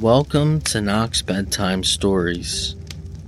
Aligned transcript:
Welcome 0.00 0.60
to 0.60 0.82
Knox 0.82 1.22
Bedtime 1.22 1.82
Stories. 1.82 2.76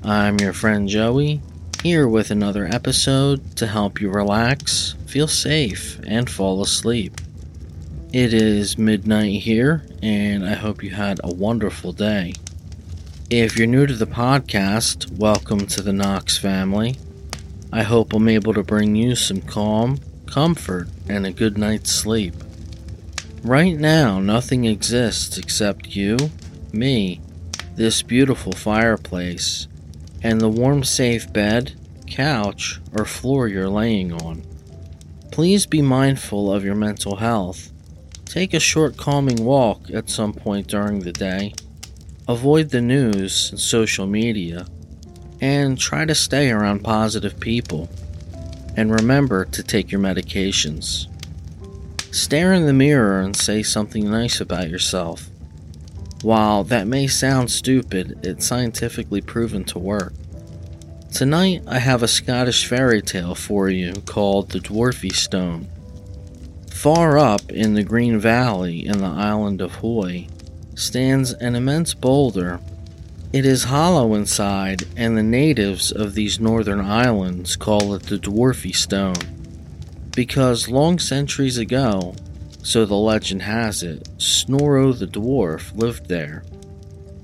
I'm 0.04 0.38
your 0.38 0.52
friend 0.52 0.86
Joey, 0.86 1.40
here 1.82 2.06
with 2.06 2.30
another 2.30 2.66
episode 2.66 3.56
to 3.56 3.66
help 3.66 4.02
you 4.02 4.10
relax, 4.10 4.94
feel 5.06 5.28
safe, 5.28 5.98
and 6.06 6.28
fall 6.28 6.60
asleep. 6.60 7.22
It 8.12 8.34
is 8.34 8.76
midnight 8.76 9.40
here, 9.40 9.82
and 10.02 10.46
I 10.46 10.52
hope 10.52 10.82
you 10.82 10.90
had 10.90 11.22
a 11.24 11.32
wonderful 11.32 11.92
day. 11.94 12.34
If 13.30 13.56
you're 13.56 13.66
new 13.66 13.86
to 13.86 13.94
the 13.94 14.06
podcast, 14.06 15.10
welcome 15.12 15.66
to 15.68 15.80
the 15.80 15.94
Knox 15.94 16.36
family. 16.36 16.96
I 17.72 17.82
hope 17.82 18.12
I'm 18.12 18.28
able 18.28 18.52
to 18.52 18.62
bring 18.62 18.94
you 18.94 19.16
some 19.16 19.40
calm, 19.40 20.00
comfort, 20.26 20.88
and 21.08 21.24
a 21.24 21.32
good 21.32 21.56
night's 21.56 21.92
sleep. 21.92 22.34
Right 23.42 23.78
now, 23.78 24.20
nothing 24.20 24.66
exists 24.66 25.38
except 25.38 25.96
you, 25.96 26.18
me, 26.72 27.20
this 27.76 28.02
beautiful 28.02 28.52
fireplace, 28.52 29.68
and 30.22 30.40
the 30.40 30.48
warm, 30.48 30.82
safe 30.82 31.32
bed, 31.32 31.74
couch, 32.06 32.80
or 32.96 33.04
floor 33.04 33.48
you're 33.48 33.68
laying 33.68 34.12
on. 34.12 34.42
Please 35.30 35.66
be 35.66 35.82
mindful 35.82 36.52
of 36.52 36.64
your 36.64 36.74
mental 36.74 37.16
health. 37.16 37.70
Take 38.24 38.52
a 38.52 38.60
short, 38.60 38.96
calming 38.96 39.44
walk 39.44 39.90
at 39.92 40.10
some 40.10 40.32
point 40.32 40.66
during 40.66 41.00
the 41.00 41.12
day. 41.12 41.54
Avoid 42.26 42.70
the 42.70 42.80
news 42.80 43.50
and 43.50 43.60
social 43.60 44.06
media 44.06 44.66
and 45.40 45.78
try 45.78 46.04
to 46.04 46.14
stay 46.14 46.50
around 46.50 46.82
positive 46.82 47.38
people. 47.38 47.88
And 48.76 48.92
remember 48.92 49.44
to 49.46 49.62
take 49.62 49.90
your 49.90 50.00
medications. 50.00 51.06
Stare 52.12 52.52
in 52.52 52.66
the 52.66 52.72
mirror 52.72 53.20
and 53.20 53.36
say 53.36 53.62
something 53.62 54.10
nice 54.10 54.40
about 54.40 54.68
yourself. 54.68 55.28
While 56.22 56.64
that 56.64 56.86
may 56.86 57.06
sound 57.06 57.50
stupid, 57.50 58.18
it's 58.22 58.46
scientifically 58.46 59.20
proven 59.20 59.64
to 59.64 59.78
work. 59.78 60.12
Tonight, 61.12 61.62
I 61.66 61.78
have 61.78 62.02
a 62.02 62.08
Scottish 62.08 62.66
fairy 62.66 63.02
tale 63.02 63.34
for 63.34 63.68
you 63.68 63.92
called 64.04 64.50
The 64.50 64.60
Dwarfy 64.60 65.14
Stone. 65.14 65.68
Far 66.70 67.18
up 67.18 67.50
in 67.50 67.74
the 67.74 67.82
Green 67.82 68.18
Valley 68.18 68.86
in 68.86 68.98
the 68.98 69.06
island 69.06 69.60
of 69.60 69.76
Hoy 69.76 70.28
stands 70.74 71.32
an 71.32 71.54
immense 71.54 71.94
boulder 71.94 72.60
it 73.30 73.44
is 73.44 73.64
hollow 73.64 74.14
inside, 74.14 74.84
and 74.96 75.14
the 75.14 75.22
natives 75.22 75.92
of 75.92 76.14
these 76.14 76.40
northern 76.40 76.80
islands 76.80 77.56
call 77.56 77.92
it 77.92 78.04
the 78.04 78.16
Dwarfy 78.16 78.74
Stone. 78.74 79.16
Because 80.16 80.70
long 80.70 80.98
centuries 80.98 81.58
ago, 81.58 82.14
so 82.68 82.84
the 82.84 82.94
legend 82.94 83.42
has 83.42 83.82
it, 83.82 84.06
Snorro 84.18 84.92
the 84.92 85.06
Dwarf 85.06 85.74
lived 85.74 86.08
there. 86.08 86.44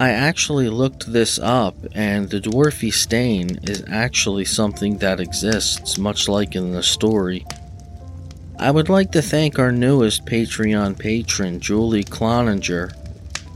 I 0.01 0.11
actually 0.11 0.71
looked 0.71 1.13
this 1.13 1.39
up, 1.39 1.77
and 1.95 2.31
the 2.31 2.41
Dwarfy 2.41 2.93
Stane 2.93 3.59
is 3.63 3.85
actually 3.87 4.47
something 4.47 4.99
that 4.99 5.21
exists, 5.21 5.99
much 5.99 6.29
like 6.29 6.57
in 6.57 6.73
the 6.73 6.83
story. 6.83 7.45
I 8.59 8.71
would 8.71 8.89
like 8.89 9.13
to 9.13 9.21
thank 9.21 9.59
our 9.59 9.71
newest 9.71 10.25
Patreon 10.25 10.99
patron, 10.99 11.61
Julie 11.61 12.05
Cloninger, 12.05 12.93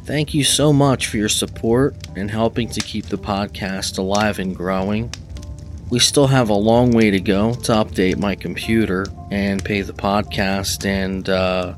Thank 0.08 0.32
you 0.32 0.42
so 0.42 0.72
much 0.72 1.06
for 1.06 1.18
your 1.18 1.28
support 1.28 1.94
and 2.16 2.30
helping 2.30 2.70
to 2.70 2.80
keep 2.80 3.04
the 3.06 3.18
podcast 3.18 3.98
alive 3.98 4.38
and 4.38 4.56
growing. 4.56 5.12
We 5.90 5.98
still 5.98 6.26
have 6.26 6.48
a 6.48 6.54
long 6.54 6.92
way 6.92 7.10
to 7.10 7.20
go 7.20 7.52
to 7.52 7.72
update 7.72 8.18
my 8.18 8.34
computer 8.34 9.04
and 9.30 9.62
pay 9.62 9.82
the 9.82 9.92
podcast 9.92 10.86
and 10.86 11.28
uh, 11.28 11.74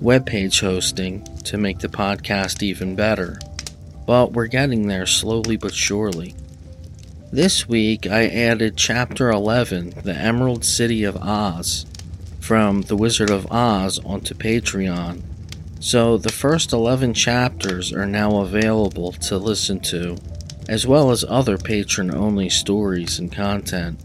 webpage 0.00 0.60
hosting 0.60 1.24
to 1.44 1.58
make 1.58 1.78
the 1.78 1.88
podcast 1.88 2.62
even 2.62 2.94
better. 2.96 3.38
But 4.06 4.32
we're 4.32 4.46
getting 4.46 4.86
there 4.86 5.06
slowly 5.06 5.56
but 5.56 5.74
surely. 5.74 6.34
This 7.32 7.68
week 7.68 8.06
I 8.06 8.28
added 8.28 8.76
Chapter 8.76 9.30
11, 9.30 9.94
The 10.04 10.14
Emerald 10.14 10.64
City 10.64 11.04
of 11.04 11.16
Oz, 11.16 11.86
from 12.40 12.82
The 12.82 12.96
Wizard 12.96 13.30
of 13.30 13.50
Oz 13.50 13.98
onto 14.04 14.34
Patreon 14.34 15.22
so 15.86 16.16
the 16.16 16.32
first 16.32 16.72
11 16.72 17.14
chapters 17.14 17.92
are 17.92 18.06
now 18.06 18.40
available 18.40 19.12
to 19.12 19.38
listen 19.38 19.78
to, 19.80 20.16
as 20.68 20.86
well 20.86 21.10
as 21.10 21.24
other 21.28 21.58
patron 21.58 22.12
only 22.12 22.48
stories 22.48 23.18
and 23.18 23.30
content. 23.30 24.00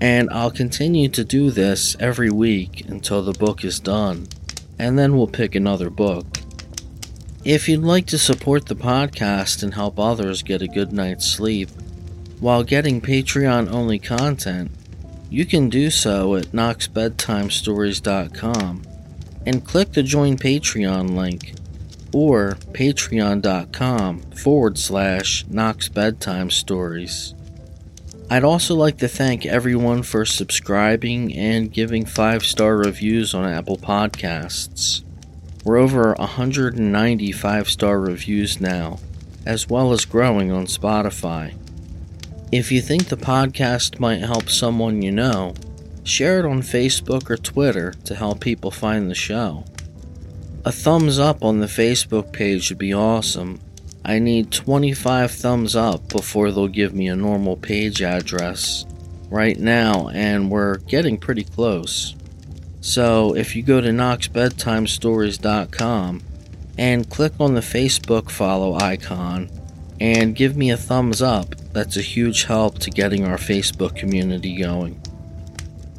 And 0.00 0.30
I'll 0.30 0.50
continue 0.50 1.08
to 1.10 1.24
do 1.24 1.50
this 1.50 1.96
every 1.98 2.30
week 2.30 2.88
until 2.88 3.22
the 3.22 3.32
book 3.32 3.64
is 3.64 3.80
done, 3.80 4.28
and 4.78 4.98
then 4.98 5.16
we'll 5.16 5.26
pick 5.26 5.54
another 5.54 5.88
book. 5.90 6.26
If 7.44 7.68
you'd 7.68 7.82
like 7.82 8.06
to 8.06 8.16
support 8.18 8.66
the 8.66 8.74
podcast 8.74 9.62
and 9.62 9.74
help 9.74 10.00
others 10.00 10.42
get 10.42 10.62
a 10.62 10.68
good 10.68 10.92
night's 10.92 11.26
sleep 11.26 11.68
while 12.40 12.64
getting 12.64 13.00
Patreon 13.00 13.70
only 13.70 14.00
content, 14.00 14.72
you 15.30 15.46
can 15.46 15.68
do 15.68 15.90
so 15.90 16.34
at 16.34 16.46
knoxbedtimestories.com 16.46 18.82
and 19.46 19.64
click 19.64 19.92
the 19.92 20.02
Join 20.02 20.36
Patreon 20.36 21.14
link 21.14 21.52
or 22.12 22.58
patreon.com 22.72 24.22
forward 24.32 24.76
slash 24.76 25.46
Knox 25.48 25.88
Bedtime 25.88 26.50
Stories. 26.50 27.35
I'd 28.28 28.44
also 28.44 28.74
like 28.74 28.98
to 28.98 29.08
thank 29.08 29.46
everyone 29.46 30.02
for 30.02 30.24
subscribing 30.24 31.34
and 31.34 31.72
giving 31.72 32.04
five 32.04 32.44
star 32.44 32.76
reviews 32.76 33.34
on 33.34 33.44
Apple 33.44 33.78
Podcasts. 33.78 35.02
We're 35.64 35.78
over 35.78 36.14
190 36.14 37.32
five 37.32 37.68
star 37.68 38.00
reviews 38.00 38.60
now, 38.60 38.98
as 39.44 39.68
well 39.68 39.92
as 39.92 40.04
growing 40.04 40.50
on 40.50 40.66
Spotify. 40.66 41.56
If 42.52 42.72
you 42.72 42.80
think 42.80 43.08
the 43.08 43.16
podcast 43.16 44.00
might 44.00 44.20
help 44.20 44.48
someone 44.48 45.02
you 45.02 45.12
know, 45.12 45.54
Share 46.06 46.38
it 46.38 46.46
on 46.46 46.62
Facebook 46.62 47.28
or 47.28 47.36
Twitter 47.36 47.92
to 48.04 48.14
help 48.14 48.38
people 48.38 48.70
find 48.70 49.10
the 49.10 49.14
show. 49.16 49.64
A 50.64 50.70
thumbs 50.70 51.18
up 51.18 51.42
on 51.42 51.58
the 51.58 51.66
Facebook 51.66 52.32
page 52.32 52.70
would 52.70 52.78
be 52.78 52.94
awesome. 52.94 53.60
I 54.08 54.20
need 54.20 54.52
25 54.52 55.32
thumbs 55.32 55.74
up 55.74 56.08
before 56.08 56.52
they'll 56.52 56.68
give 56.68 56.94
me 56.94 57.08
a 57.08 57.16
normal 57.16 57.56
page 57.56 58.02
address 58.02 58.86
right 59.30 59.58
now, 59.58 60.10
and 60.10 60.48
we're 60.48 60.76
getting 60.78 61.18
pretty 61.18 61.42
close. 61.42 62.14
So 62.80 63.34
if 63.34 63.56
you 63.56 63.64
go 63.64 63.80
to 63.80 63.88
knoxbedtimestories.com 63.88 66.22
and 66.78 67.10
click 67.10 67.32
on 67.40 67.54
the 67.54 67.60
Facebook 67.60 68.30
follow 68.30 68.74
icon 68.74 69.50
and 70.00 70.36
give 70.36 70.56
me 70.56 70.70
a 70.70 70.76
thumbs 70.76 71.20
up, 71.20 71.56
that's 71.72 71.96
a 71.96 72.02
huge 72.02 72.44
help 72.44 72.78
to 72.78 72.90
getting 72.90 73.24
our 73.24 73.38
Facebook 73.38 73.96
community 73.96 74.56
going. 74.56 75.02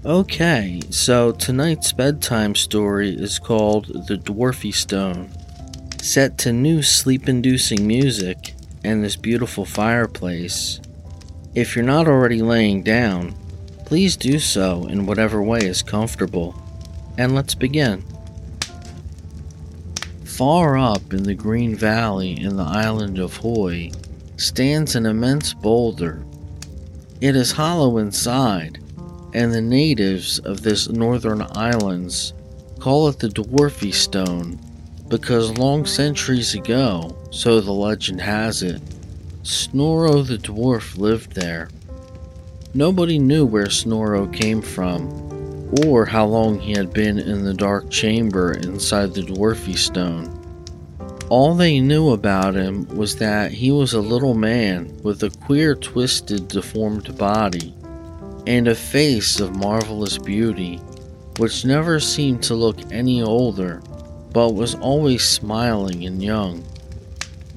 Okay, 0.05 0.79
so 0.91 1.33
tonight's 1.33 1.91
bedtime 1.91 2.55
story 2.55 3.09
is 3.09 3.37
called 3.37 4.07
The 4.07 4.15
Dwarfy 4.15 4.73
Stone. 4.73 5.29
Set 6.01 6.37
to 6.39 6.53
new 6.53 6.81
sleep 6.81 7.27
inducing 7.27 7.85
music 7.85 8.53
and 8.83 9.03
this 9.03 9.15
beautiful 9.15 9.65
fireplace. 9.65 10.79
If 11.55 11.75
you're 11.75 11.83
not 11.83 12.07
already 12.07 12.41
laying 12.41 12.83
down, 12.83 13.35
please 13.85 14.15
do 14.15 14.39
so 14.39 14.85
in 14.87 15.05
whatever 15.05 15.41
way 15.41 15.59
is 15.59 15.81
comfortable. 15.81 16.55
And 17.17 17.33
let's 17.33 17.55
begin. 17.55 18.03
Far 20.23 20.77
up 20.77 21.13
in 21.13 21.23
the 21.23 21.33
Green 21.33 21.75
Valley 21.75 22.39
in 22.39 22.57
the 22.57 22.63
island 22.63 23.17
of 23.17 23.37
Hoy 23.37 23.91
stands 24.37 24.95
an 24.95 25.05
immense 25.05 25.53
boulder. 25.53 26.23
It 27.21 27.35
is 27.35 27.51
hollow 27.51 27.97
inside 27.97 28.79
and 29.33 29.53
the 29.53 29.61
natives 29.61 30.39
of 30.39 30.61
this 30.61 30.89
northern 30.89 31.45
islands 31.51 32.33
call 32.79 33.07
it 33.07 33.19
the 33.19 33.29
Dwarfy 33.29 33.93
Stone 33.93 34.59
because 35.09 35.57
long 35.57 35.85
centuries 35.85 36.53
ago, 36.53 37.15
so 37.31 37.61
the 37.61 37.71
legend 37.71 38.21
has 38.21 38.63
it, 38.63 38.81
Snorro 39.43 40.21
the 40.23 40.37
dwarf 40.37 40.97
lived 40.97 41.33
there. 41.33 41.69
Nobody 42.73 43.17
knew 43.17 43.45
where 43.45 43.69
Snorro 43.69 44.27
came 44.27 44.61
from, 44.61 45.07
or 45.85 46.05
how 46.05 46.25
long 46.25 46.59
he 46.59 46.73
had 46.73 46.93
been 46.93 47.17
in 47.17 47.43
the 47.43 47.53
dark 47.53 47.89
chamber 47.89 48.53
inside 48.53 49.13
the 49.13 49.21
Dwarfy 49.21 49.77
Stone. 49.77 50.33
All 51.29 51.55
they 51.55 51.79
knew 51.79 52.11
about 52.11 52.55
him 52.55 52.87
was 52.87 53.15
that 53.17 53.51
he 53.51 53.71
was 53.71 53.93
a 53.93 53.99
little 53.99 54.33
man 54.33 54.97
with 55.03 55.23
a 55.23 55.29
queer, 55.29 55.75
twisted, 55.75 56.47
deformed 56.47 57.17
body 57.17 57.73
and 58.47 58.69
a 58.69 58.75
face 58.75 59.41
of 59.41 59.57
marvelous 59.57 60.17
beauty, 60.17 60.77
which 61.37 61.65
never 61.65 61.99
seemed 61.99 62.41
to 62.43 62.55
look 62.55 62.77
any 62.93 63.21
older, 63.21 63.81
but 64.31 64.55
was 64.55 64.75
always 64.75 65.23
smiling 65.23 66.05
and 66.05 66.21
young. 66.21 66.63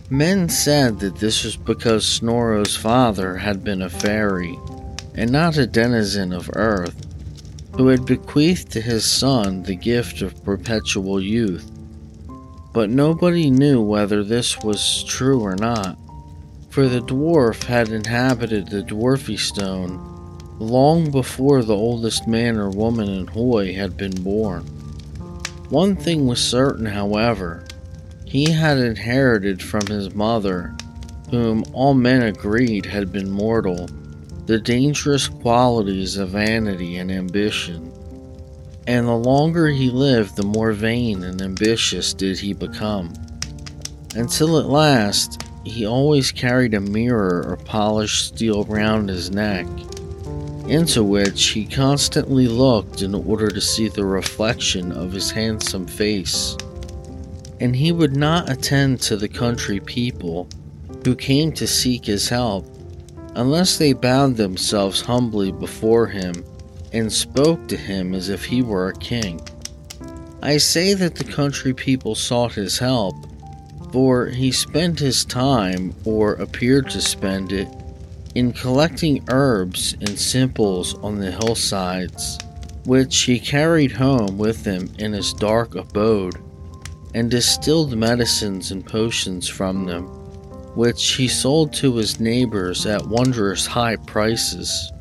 Men 0.09 0.49
said 0.49 0.99
that 1.01 1.17
this 1.17 1.45
was 1.45 1.57
because 1.57 2.05
Snorro's 2.07 2.77
father 2.77 3.37
had 3.37 3.63
been 3.63 3.83
a 3.83 3.89
fairy, 3.89 4.59
and 5.15 5.31
not 5.31 5.57
a 5.57 5.67
denizen 5.67 6.33
of 6.33 6.51
earth, 6.55 7.07
who 7.77 7.89
had 7.89 8.05
bequeathed 8.05 8.73
to 8.73 8.81
his 8.81 9.05
son 9.05 9.63
the 9.63 9.77
gift 9.77 10.23
of 10.23 10.45
perpetual 10.45 11.21
youth. 11.21 11.71
but 12.73 12.91
nobody 12.91 13.51
knew 13.51 13.83
whether 13.83 14.23
this 14.23 14.59
was 14.63 15.03
true 15.05 15.41
or 15.41 15.57
not, 15.57 15.99
for 16.69 16.89
the 16.89 17.01
dwarf 17.01 17.65
had 17.65 17.89
inhabited 17.89 18.69
the 18.69 18.83
dwarfy 18.83 19.37
stone 19.37 19.99
long 20.61 21.11
before 21.11 21.63
the 21.63 21.75
oldest 21.75 22.29
man 22.29 22.57
or 22.57 22.71
woman 22.71 23.09
in 23.09 23.27
Hoy 23.27 23.73
had 23.75 23.97
been 23.97 24.23
born. 24.23 24.65
One 25.71 25.95
thing 25.95 26.27
was 26.27 26.41
certain, 26.41 26.87
however, 26.87 27.63
he 28.25 28.51
had 28.51 28.79
inherited 28.79 29.63
from 29.63 29.87
his 29.87 30.13
mother, 30.13 30.75
whom 31.31 31.65
all 31.73 31.95
men 31.95 32.23
agreed 32.23 32.87
had 32.87 33.13
been 33.13 33.31
mortal, 33.31 33.89
the 34.47 34.59
dangerous 34.59 35.29
qualities 35.29 36.17
of 36.17 36.31
vanity 36.31 36.97
and 36.97 37.13
ambition. 37.13 37.93
And 38.89 39.07
the 39.07 39.15
longer 39.15 39.69
he 39.69 39.91
lived, 39.91 40.35
the 40.35 40.43
more 40.43 40.73
vain 40.73 41.23
and 41.23 41.41
ambitious 41.41 42.15
did 42.15 42.41
he 42.41 42.53
become. 42.53 43.13
Until 44.17 44.59
at 44.59 44.67
last, 44.67 45.41
he 45.63 45.87
always 45.87 46.33
carried 46.33 46.75
a 46.75 46.81
mirror 46.81 47.45
or 47.47 47.57
polished 47.57 48.27
steel 48.27 48.65
round 48.65 49.09
his 49.09 49.31
neck, 49.31 49.69
into 50.71 51.03
which 51.03 51.47
he 51.49 51.67
constantly 51.67 52.47
looked 52.47 53.03
in 53.03 53.13
order 53.13 53.49
to 53.49 53.61
see 53.61 53.89
the 53.89 54.05
reflection 54.05 54.93
of 54.93 55.13
his 55.13 55.33
handsome 55.33 55.85
face. 55.85 56.57
And 57.59 57.75
he 57.75 57.91
would 57.91 58.15
not 58.15 58.49
attend 58.49 59.01
to 59.03 59.17
the 59.17 59.29
country 59.29 59.81
people 59.81 60.49
who 61.05 61.17
came 61.17 61.51
to 61.53 61.67
seek 61.67 62.05
his 62.05 62.29
help 62.29 62.67
unless 63.35 63.79
they 63.79 63.93
bowed 63.93 64.37
themselves 64.37 65.01
humbly 65.01 65.51
before 65.51 66.07
him 66.07 66.45
and 66.93 67.13
spoke 67.13 67.67
to 67.67 67.77
him 67.77 68.15
as 68.15 68.29
if 68.29 68.45
he 68.45 68.63
were 68.63 68.89
a 68.89 68.99
king. 68.99 69.41
I 70.41 70.57
say 70.57 70.95
that 70.95 71.17
the 71.17 71.25
country 71.25 71.75
people 71.75 72.15
sought 72.15 72.53
his 72.53 72.79
help, 72.79 73.15
for 73.93 74.27
he 74.27 74.53
spent 74.53 75.01
his 75.01 75.25
time, 75.25 75.95
or 76.05 76.35
appeared 76.35 76.89
to 76.91 77.01
spend 77.01 77.53
it, 77.53 77.69
in 78.35 78.53
collecting 78.53 79.25
herbs 79.29 79.95
and 80.01 80.19
simples 80.19 80.95
on 80.99 81.19
the 81.19 81.31
hillsides, 81.31 82.39
which 82.85 83.23
he 83.23 83.39
carried 83.39 83.93
home 83.93 84.39
with 84.39 84.65
him 84.65 84.93
in 84.99 85.13
his 85.13 85.33
dark 85.33 85.75
abode, 85.75 86.37
and 87.15 87.31
distilled 87.31 87.97
medicines 87.97 88.71
and 88.71 88.87
potions 88.87 89.49
from 89.49 89.85
them 89.87 90.21
which 90.75 91.13
he 91.15 91.27
sold 91.27 91.73
to 91.73 91.97
his 91.97 92.21
neighbors 92.21 92.87
at 92.87 93.07
wondrous 93.07 93.67
high 93.67 93.97
prices. 93.97 94.93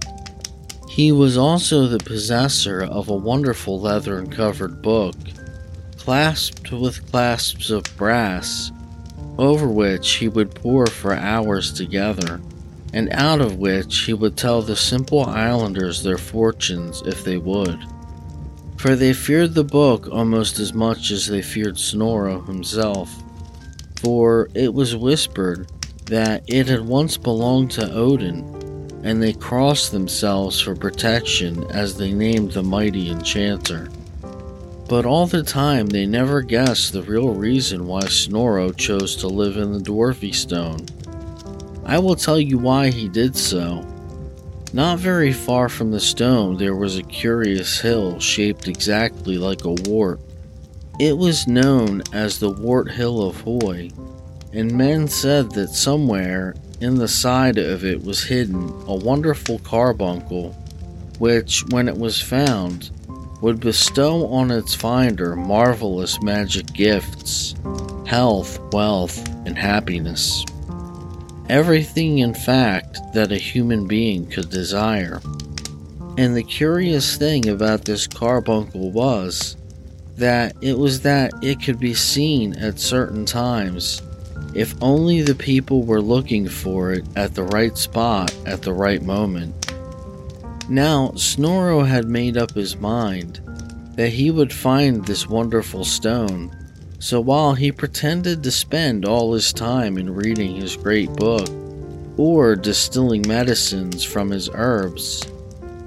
He 0.89 1.11
was 1.11 1.37
also 1.37 1.87
the 1.87 1.99
possessor 1.99 2.83
of 2.83 3.09
a 3.09 3.15
wonderful 3.15 3.79
leathern 3.79 4.29
covered 4.29 4.81
book, 4.81 5.15
clasped 5.97 6.71
with 6.71 7.09
clasps 7.11 7.69
of 7.69 7.83
brass, 7.97 8.71
over 9.37 9.67
which 9.67 10.15
he 10.15 10.27
would 10.27 10.53
pore 10.55 10.87
for 10.87 11.13
hours 11.13 11.71
together, 11.71 12.41
and 12.93 13.09
out 13.11 13.41
of 13.41 13.57
which 13.57 13.99
he 13.99 14.13
would 14.13 14.37
tell 14.37 14.61
the 14.61 14.75
simple 14.75 15.21
islanders 15.25 16.03
their 16.03 16.17
fortunes 16.17 17.01
if 17.05 17.23
they 17.23 17.37
would. 17.37 17.79
For 18.77 18.95
they 18.95 19.13
feared 19.13 19.53
the 19.53 19.63
book 19.63 20.07
almost 20.11 20.59
as 20.59 20.73
much 20.73 21.11
as 21.11 21.27
they 21.27 21.41
feared 21.41 21.77
Snorro 21.77 22.41
himself 22.41 23.13
for 24.01 24.49
it 24.53 24.73
was 24.73 24.95
whispered 24.95 25.69
that 26.05 26.43
it 26.47 26.67
had 26.67 26.85
once 26.85 27.17
belonged 27.17 27.71
to 27.71 27.91
Odin, 27.91 28.43
and 29.03 29.21
they 29.21 29.33
crossed 29.33 29.91
themselves 29.91 30.59
for 30.59 30.75
protection 30.75 31.65
as 31.71 31.97
they 31.97 32.13
named 32.13 32.51
the 32.53 32.63
mighty 32.63 33.09
enchanter. 33.09 33.89
But 34.87 35.05
all 35.05 35.27
the 35.27 35.43
time 35.43 35.87
they 35.87 36.05
never 36.05 36.41
guessed 36.41 36.93
the 36.93 37.03
real 37.03 37.29
reason 37.33 37.85
why 37.85 38.01
Snorro 38.01 38.71
chose 38.71 39.15
to 39.17 39.27
live 39.27 39.57
in 39.57 39.73
the 39.73 39.79
Dwarfy 39.79 40.33
Stone. 40.33 40.87
I 41.89 41.97
will 41.97 42.15
tell 42.15 42.39
you 42.39 42.59
why 42.59 42.91
he 42.91 43.09
did 43.09 43.35
so. 43.35 43.83
Not 44.73 44.99
very 44.99 45.33
far 45.33 45.69
from 45.69 45.89
the 45.89 45.99
stone 45.99 46.55
there 46.55 46.75
was 46.75 46.97
a 46.97 47.03
curious 47.03 47.81
hill 47.81 48.19
shaped 48.19 48.67
exactly 48.67 49.39
like 49.39 49.65
a 49.65 49.73
wart. 49.89 50.19
It 50.99 51.17
was 51.17 51.47
known 51.47 52.03
as 52.13 52.37
the 52.37 52.51
Wart 52.51 52.91
Hill 52.91 53.23
of 53.23 53.41
Hoy, 53.41 53.89
and 54.53 54.71
men 54.71 55.07
said 55.07 55.49
that 55.53 55.69
somewhere 55.69 56.53
in 56.79 56.93
the 56.93 57.07
side 57.07 57.57
of 57.57 57.83
it 57.83 58.03
was 58.03 58.23
hidden 58.23 58.71
a 58.85 58.93
wonderful 58.93 59.57
carbuncle, 59.57 60.51
which, 61.17 61.65
when 61.69 61.87
it 61.87 61.97
was 61.97 62.21
found, 62.21 62.91
would 63.41 63.59
bestow 63.59 64.27
on 64.27 64.51
its 64.51 64.75
finder 64.75 65.35
marvelous 65.35 66.21
magic 66.21 66.71
gifts 66.71 67.55
health, 68.05 68.59
wealth, 68.73 69.27
and 69.47 69.57
happiness. 69.57 70.45
Everything, 71.49 72.19
in 72.19 72.33
fact, 72.33 72.99
that 73.13 73.31
a 73.31 73.37
human 73.37 73.87
being 73.87 74.29
could 74.29 74.49
desire. 74.49 75.19
And 76.17 76.35
the 76.35 76.43
curious 76.43 77.17
thing 77.17 77.49
about 77.49 77.85
this 77.85 78.05
carbuncle 78.05 78.91
was 78.91 79.57
that 80.17 80.55
it 80.61 80.77
was 80.77 81.01
that 81.01 81.31
it 81.41 81.63
could 81.63 81.79
be 81.79 81.93
seen 81.93 82.53
at 82.57 82.79
certain 82.79 83.25
times 83.25 84.01
if 84.53 84.75
only 84.81 85.21
the 85.21 85.35
people 85.35 85.83
were 85.83 86.01
looking 86.01 86.47
for 86.47 86.91
it 86.91 87.05
at 87.15 87.35
the 87.35 87.43
right 87.43 87.77
spot 87.77 88.33
at 88.45 88.61
the 88.61 88.73
right 88.73 89.01
moment. 89.01 89.73
Now, 90.69 91.13
Snorro 91.15 91.83
had 91.83 92.07
made 92.07 92.37
up 92.37 92.53
his 92.53 92.75
mind 92.75 93.39
that 93.95 94.09
he 94.09 94.29
would 94.31 94.53
find 94.53 95.05
this 95.05 95.27
wonderful 95.27 95.83
stone, 95.83 96.55
so 96.99 97.19
while 97.19 97.53
he 97.53 97.71
pretended 97.71 98.43
to 98.43 98.51
spend 98.51 99.05
all 99.05 99.33
his 99.33 99.51
time 99.51 99.97
in 99.97 100.13
reading 100.13 100.55
his 100.55 100.75
great 100.75 101.11
book 101.13 101.47
or 102.17 102.55
distilling 102.55 103.25
medicines 103.27 104.03
from 104.03 104.29
his 104.29 104.49
herbs, 104.53 105.25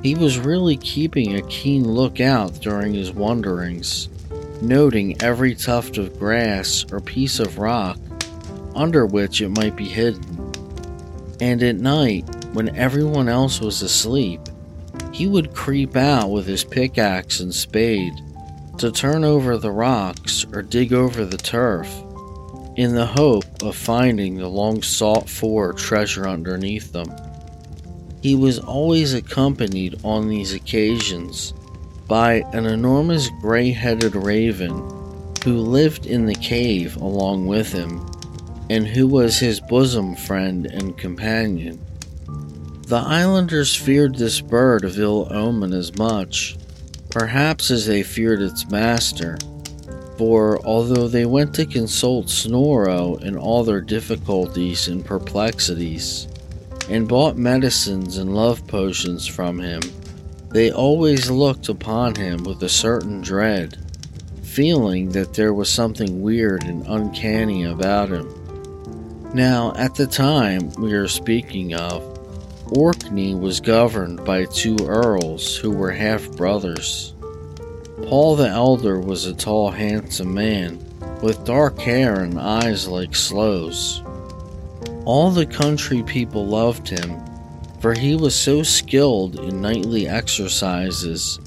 he 0.02 0.14
was 0.14 0.38
really 0.38 0.76
keeping 0.78 1.36
a 1.36 1.46
keen 1.48 1.84
lookout 1.86 2.60
during 2.60 2.94
his 2.94 3.12
wanderings 3.12 4.08
noting 4.62 5.20
every 5.20 5.54
tuft 5.54 5.98
of 5.98 6.18
grass 6.18 6.86
or 6.92 7.00
piece 7.00 7.40
of 7.40 7.58
rock 7.58 7.98
under 8.74 9.04
which 9.04 9.40
it 9.40 9.48
might 9.50 9.76
be 9.76 9.84
hidden. 9.84 10.22
And 11.40 11.62
at 11.62 11.76
night, 11.76 12.24
when 12.52 12.74
everyone 12.76 13.28
else 13.28 13.60
was 13.60 13.82
asleep, 13.82 14.40
he 15.12 15.26
would 15.26 15.54
creep 15.54 15.96
out 15.96 16.30
with 16.30 16.46
his 16.46 16.64
pickaxe 16.64 17.40
and 17.40 17.54
spade 17.54 18.14
to 18.78 18.90
turn 18.90 19.24
over 19.24 19.56
the 19.56 19.70
rocks 19.70 20.44
or 20.52 20.62
dig 20.62 20.92
over 20.92 21.24
the 21.24 21.36
turf 21.36 21.88
in 22.76 22.94
the 22.94 23.06
hope 23.06 23.62
of 23.62 23.76
finding 23.76 24.36
the 24.36 24.48
long 24.48 24.82
sought 24.82 25.28
for 25.28 25.72
treasure 25.72 26.26
underneath 26.26 26.92
them. 26.92 27.10
He 28.22 28.34
was 28.34 28.58
always 28.58 29.14
accompanied 29.14 30.00
on 30.04 30.28
these 30.28 30.54
occasions 30.54 31.52
by 32.08 32.44
an 32.52 32.66
enormous 32.66 33.28
gray 33.40 33.70
headed 33.70 34.14
raven 34.14 34.70
who 35.44 35.56
lived 35.58 36.06
in 36.06 36.26
the 36.26 36.34
cave 36.34 36.96
along 36.96 37.46
with 37.46 37.72
him 37.72 38.06
and 38.70 38.86
who 38.86 39.06
was 39.06 39.38
his 39.38 39.60
bosom 39.60 40.14
friend 40.14 40.66
and 40.66 40.96
companion. 40.96 41.80
The 42.86 42.96
islanders 42.96 43.74
feared 43.74 44.14
this 44.14 44.40
bird 44.40 44.84
of 44.84 44.98
ill 44.98 45.26
omen 45.30 45.72
as 45.72 45.96
much, 45.96 46.56
perhaps 47.12 47.70
as 47.70 47.84
they 47.84 48.02
feared 48.02 48.40
its 48.40 48.70
master, 48.70 49.36
for 50.16 50.58
although 50.64 51.06
they 51.08 51.26
went 51.26 51.54
to 51.54 51.66
consult 51.66 52.30
Snorro 52.30 53.16
in 53.16 53.36
all 53.36 53.64
their 53.64 53.82
difficulties 53.82 54.88
and 54.88 55.04
perplexities, 55.04 56.26
and 56.88 57.06
bought 57.06 57.36
medicines 57.36 58.16
and 58.16 58.34
love 58.34 58.66
potions 58.66 59.26
from 59.26 59.58
him, 59.58 59.82
they 60.50 60.70
always 60.70 61.30
looked 61.30 61.68
upon 61.68 62.14
him 62.14 62.44
with 62.44 62.62
a 62.62 62.68
certain 62.68 63.20
dread, 63.20 63.76
feeling 64.42 65.10
that 65.10 65.34
there 65.34 65.52
was 65.52 65.70
something 65.70 66.22
weird 66.22 66.64
and 66.64 66.86
uncanny 66.86 67.64
about 67.64 68.08
him. 68.08 68.28
Now, 69.34 69.74
at 69.76 69.94
the 69.94 70.06
time 70.06 70.72
we 70.72 70.92
are 70.92 71.08
speaking 71.08 71.74
of, 71.74 72.11
Was 73.10 73.60
governed 73.60 74.24
by 74.24 74.44
two 74.46 74.76
earls 74.86 75.56
who 75.56 75.70
were 75.70 75.90
half 75.90 76.30
brothers. 76.32 77.14
Paul 78.06 78.36
the 78.36 78.48
Elder 78.48 79.00
was 79.00 79.26
a 79.26 79.34
tall, 79.34 79.70
handsome 79.70 80.32
man 80.32 80.78
with 81.22 81.44
dark 81.44 81.78
hair 81.78 82.20
and 82.20 82.38
eyes 82.38 82.88
like 82.88 83.14
sloes. 83.14 84.02
All 85.04 85.30
the 85.30 85.46
country 85.46 86.02
people 86.02 86.46
loved 86.46 86.88
him 86.88 87.22
for 87.82 87.94
he 87.94 88.14
was 88.14 88.32
so 88.32 88.62
skilled 88.62 89.40
in 89.40 89.60
knightly 89.60 90.06
exercises 90.06 91.40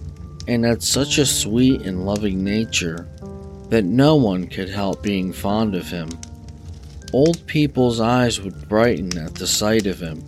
and 0.49 0.65
had 0.65 0.83
such 0.83 1.17
a 1.17 1.25
sweet 1.25 1.83
and 1.83 2.05
loving 2.05 2.43
nature 2.43 3.07
that 3.69 3.85
no 3.85 4.15
one 4.17 4.45
could 4.45 4.67
help 4.67 5.01
being 5.01 5.31
fond 5.31 5.75
of 5.75 5.87
him. 5.87 6.09
Old 7.13 7.47
people's 7.47 8.01
eyes 8.01 8.41
would 8.41 8.67
brighten 8.67 9.17
at 9.17 9.33
the 9.33 9.47
sight 9.47 9.87
of 9.87 10.01
him, 10.01 10.21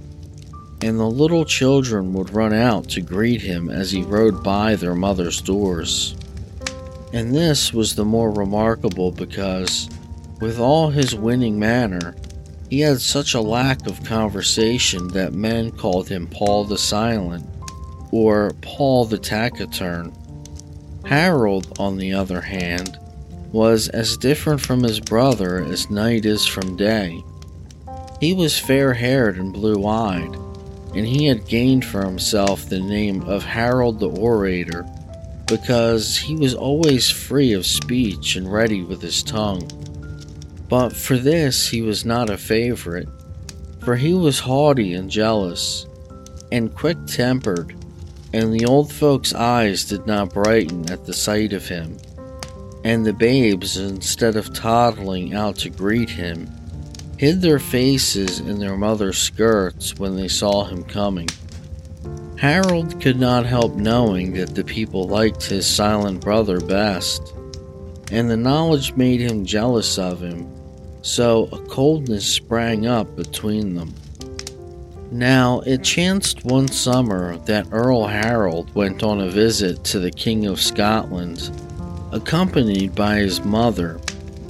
and 0.81 0.99
the 0.99 1.05
little 1.09 1.45
children 1.45 2.13
would 2.13 2.33
run 2.33 2.53
out 2.53 2.89
to 2.89 3.01
greet 3.01 3.41
him 3.41 3.69
as 3.69 3.91
he 3.91 4.03
rode 4.03 4.43
by 4.43 4.75
their 4.75 4.95
mother's 4.95 5.41
doors. 5.41 6.15
And 7.13 7.33
this 7.33 7.73
was 7.73 7.95
the 7.95 8.05
more 8.05 8.31
remarkable 8.31 9.11
because 9.11 9.89
With 10.39 10.59
all 10.59 10.89
his 10.91 11.15
winning 11.15 11.57
manner, 11.57 12.15
he 12.69 12.81
had 12.81 13.01
such 13.01 13.33
a 13.33 13.41
lack 13.41 13.87
of 13.87 14.03
conversation 14.03 15.07
that 15.09 15.33
men 15.33 15.71
called 15.71 16.09
him 16.09 16.27
Paul 16.27 16.65
the 16.65 16.77
Silent 16.77 17.45
or 18.11 18.51
Paul 18.61 19.05
the 19.05 19.17
Taciturn. 19.17 20.13
Harold, 21.05 21.75
on 21.79 21.97
the 21.97 22.13
other 22.13 22.41
hand, 22.41 22.99
was 23.51 23.89
as 23.89 24.17
different 24.17 24.61
from 24.61 24.83
his 24.83 24.99
brother 24.99 25.63
as 25.63 25.89
night 25.89 26.25
is 26.25 26.45
from 26.45 26.75
day. 26.75 27.23
He 28.19 28.33
was 28.33 28.59
fair 28.59 28.93
haired 28.93 29.37
and 29.37 29.53
blue 29.53 29.87
eyed, 29.87 30.35
and 30.97 31.05
he 31.05 31.27
had 31.27 31.47
gained 31.47 31.85
for 31.85 32.03
himself 32.03 32.67
the 32.67 32.79
name 32.79 33.21
of 33.21 33.43
Harold 33.43 33.99
the 33.99 34.09
Orator 34.09 34.83
because 35.45 36.17
he 36.17 36.35
was 36.35 36.55
always 36.55 37.07
free 37.07 37.53
of 37.53 37.67
speech 37.67 38.35
and 38.35 38.51
ready 38.51 38.81
with 38.81 38.99
his 38.99 39.21
tongue. 39.21 39.69
But 40.67 40.93
for 40.93 41.15
this 41.15 41.69
he 41.69 41.83
was 41.83 42.03
not 42.03 42.31
a 42.31 42.37
favorite, 42.37 43.07
for 43.85 43.95
he 43.95 44.15
was 44.15 44.39
haughty 44.39 44.95
and 44.95 45.07
jealous, 45.07 45.85
and 46.51 46.73
quick 46.73 46.97
tempered, 47.05 47.75
and 48.33 48.51
the 48.51 48.65
old 48.65 48.91
folks' 48.91 49.35
eyes 49.35 49.85
did 49.85 50.07
not 50.07 50.33
brighten 50.33 50.89
at 50.91 51.05
the 51.05 51.13
sight 51.13 51.53
of 51.53 51.67
him. 51.67 51.95
And 52.83 53.05
the 53.05 53.13
babes, 53.13 53.77
instead 53.77 54.35
of 54.35 54.51
toddling 54.51 55.35
out 55.35 55.57
to 55.57 55.69
greet 55.69 56.09
him, 56.09 56.49
hid 57.17 57.41
their 57.41 57.59
faces 57.59 58.39
in 58.39 58.59
their 58.59 58.77
mother's 58.77 59.17
skirts 59.17 59.97
when 59.97 60.15
they 60.15 60.27
saw 60.27 60.63
him 60.63 60.83
coming. 60.83 61.27
Harold 62.37 63.01
could 63.01 63.19
not 63.19 63.45
help 63.45 63.73
knowing 63.73 64.33
that 64.33 64.53
the 64.53 64.63
people 64.63 65.07
liked 65.07 65.43
his 65.43 65.65
silent 65.65 66.21
brother 66.21 66.59
best, 66.59 67.33
and 68.11 68.29
the 68.29 68.37
knowledge 68.37 68.93
made 68.95 69.19
him 69.19 69.43
jealous 69.43 69.97
of 69.97 70.21
him, 70.21 70.47
so 71.01 71.49
a 71.51 71.59
coldness 71.65 72.25
sprang 72.25 72.85
up 72.85 73.15
between 73.15 73.73
them. 73.73 73.93
Now, 75.11 75.61
it 75.61 75.83
chanced 75.83 76.45
one 76.45 76.67
summer 76.67 77.37
that 77.45 77.67
Earl 77.71 78.05
Harold 78.05 78.75
went 78.75 79.01
on 79.01 79.21
a 79.21 79.29
visit 79.29 79.83
to 79.85 79.99
the 79.99 80.11
King 80.11 80.45
of 80.45 80.61
Scotland, 80.61 81.49
accompanied 82.11 82.93
by 82.93 83.15
his 83.15 83.43
mother, 83.43 83.99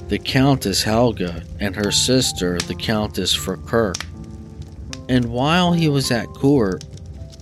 the 0.08 0.18
Countess 0.18 0.82
Helga, 0.82 1.42
and 1.60 1.76
her 1.76 1.92
sister, 1.92 2.58
the 2.60 2.74
Countess 2.74 3.36
Fraukirk. 3.36 4.02
And 5.06 5.26
while 5.26 5.74
he 5.74 5.90
was 5.90 6.10
at 6.10 6.28
court, 6.28 6.82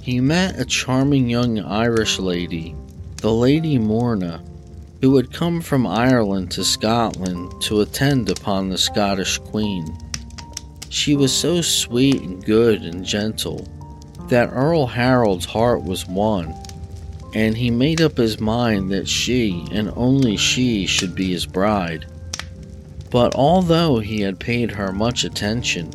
he 0.03 0.21
met 0.21 0.59
a 0.59 0.65
charming 0.65 1.31
young 1.31 1.61
Irish 1.61 2.19
lady, 2.19 2.75
the 3.19 3.33
Lady 3.33 3.79
Morna, 3.79 4.43
who 5.01 5.17
had 5.17 5.33
come 5.33 5.61
from 5.61 5.87
Ireland 5.87 6.51
to 6.53 6.65
Scotland 6.65 7.53
to 7.63 7.83
attend 7.83 8.31
upon 8.31 8.69
the 8.69 8.79
Scottish 8.79 9.39
Queen. 9.39 9.97
She 10.89 11.15
was 11.15 11.33
so 11.33 11.61
sweet 11.61 12.21
and 12.21 12.45
good 12.45 12.83
and 12.83 13.05
gentle 13.05 13.69
that 14.29 14.51
Earl 14.51 14.87
Harold's 14.89 15.45
heart 15.45 15.85
was 15.85 16.07
won, 16.09 16.53
and 17.33 17.57
he 17.57 17.71
made 17.71 18.01
up 18.01 18.17
his 18.17 18.41
mind 18.41 18.91
that 18.91 19.09
she 19.09 19.69
and 19.71 19.93
only 19.95 20.37
she 20.37 20.87
should 20.87 21.15
be 21.15 21.31
his 21.31 21.47
bride. 21.47 22.07
But 23.11 23.35
although 23.35 23.99
he 23.99 24.21
had 24.21 24.39
paid 24.39 24.71
her 24.73 24.93
much 24.93 25.25
attention, 25.25 25.91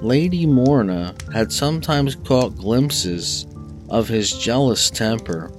Lady 0.00 0.46
Morna 0.46 1.14
had 1.32 1.52
sometimes 1.52 2.14
caught 2.14 2.56
glimpses 2.56 3.46
of 3.88 4.08
his 4.08 4.32
jealous 4.32 4.90
temper. 4.90 5.50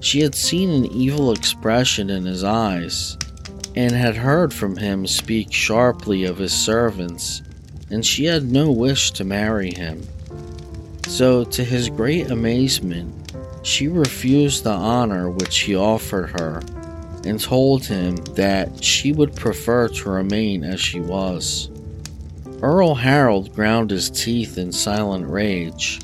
She 0.00 0.20
had 0.20 0.34
seen 0.34 0.70
an 0.70 0.86
evil 0.86 1.32
expression 1.32 2.10
in 2.10 2.24
his 2.24 2.44
eyes, 2.44 3.16
and 3.74 3.92
had 3.92 4.16
heard 4.16 4.52
from 4.52 4.76
him 4.76 5.06
speak 5.06 5.52
sharply 5.52 6.24
of 6.24 6.38
his 6.38 6.52
servants, 6.52 7.42
and 7.90 8.04
she 8.04 8.24
had 8.24 8.50
no 8.50 8.70
wish 8.70 9.10
to 9.12 9.24
marry 9.24 9.72
him. 9.72 10.02
So, 11.08 11.44
to 11.44 11.64
his 11.64 11.88
great 11.88 12.30
amazement, 12.30 13.32
she 13.62 13.88
refused 13.88 14.64
the 14.64 14.70
honor 14.70 15.30
which 15.30 15.60
he 15.60 15.76
offered 15.76 16.30
her, 16.40 16.62
and 17.24 17.40
told 17.40 17.84
him 17.84 18.16
that 18.34 18.82
she 18.82 19.12
would 19.12 19.34
prefer 19.34 19.88
to 19.88 20.10
remain 20.10 20.64
as 20.64 20.80
she 20.80 21.00
was. 21.00 21.70
Earl 22.62 22.94
Harold 22.94 23.52
ground 23.54 23.90
his 23.90 24.08
teeth 24.10 24.56
in 24.56 24.70
silent 24.70 25.28
rage, 25.28 26.00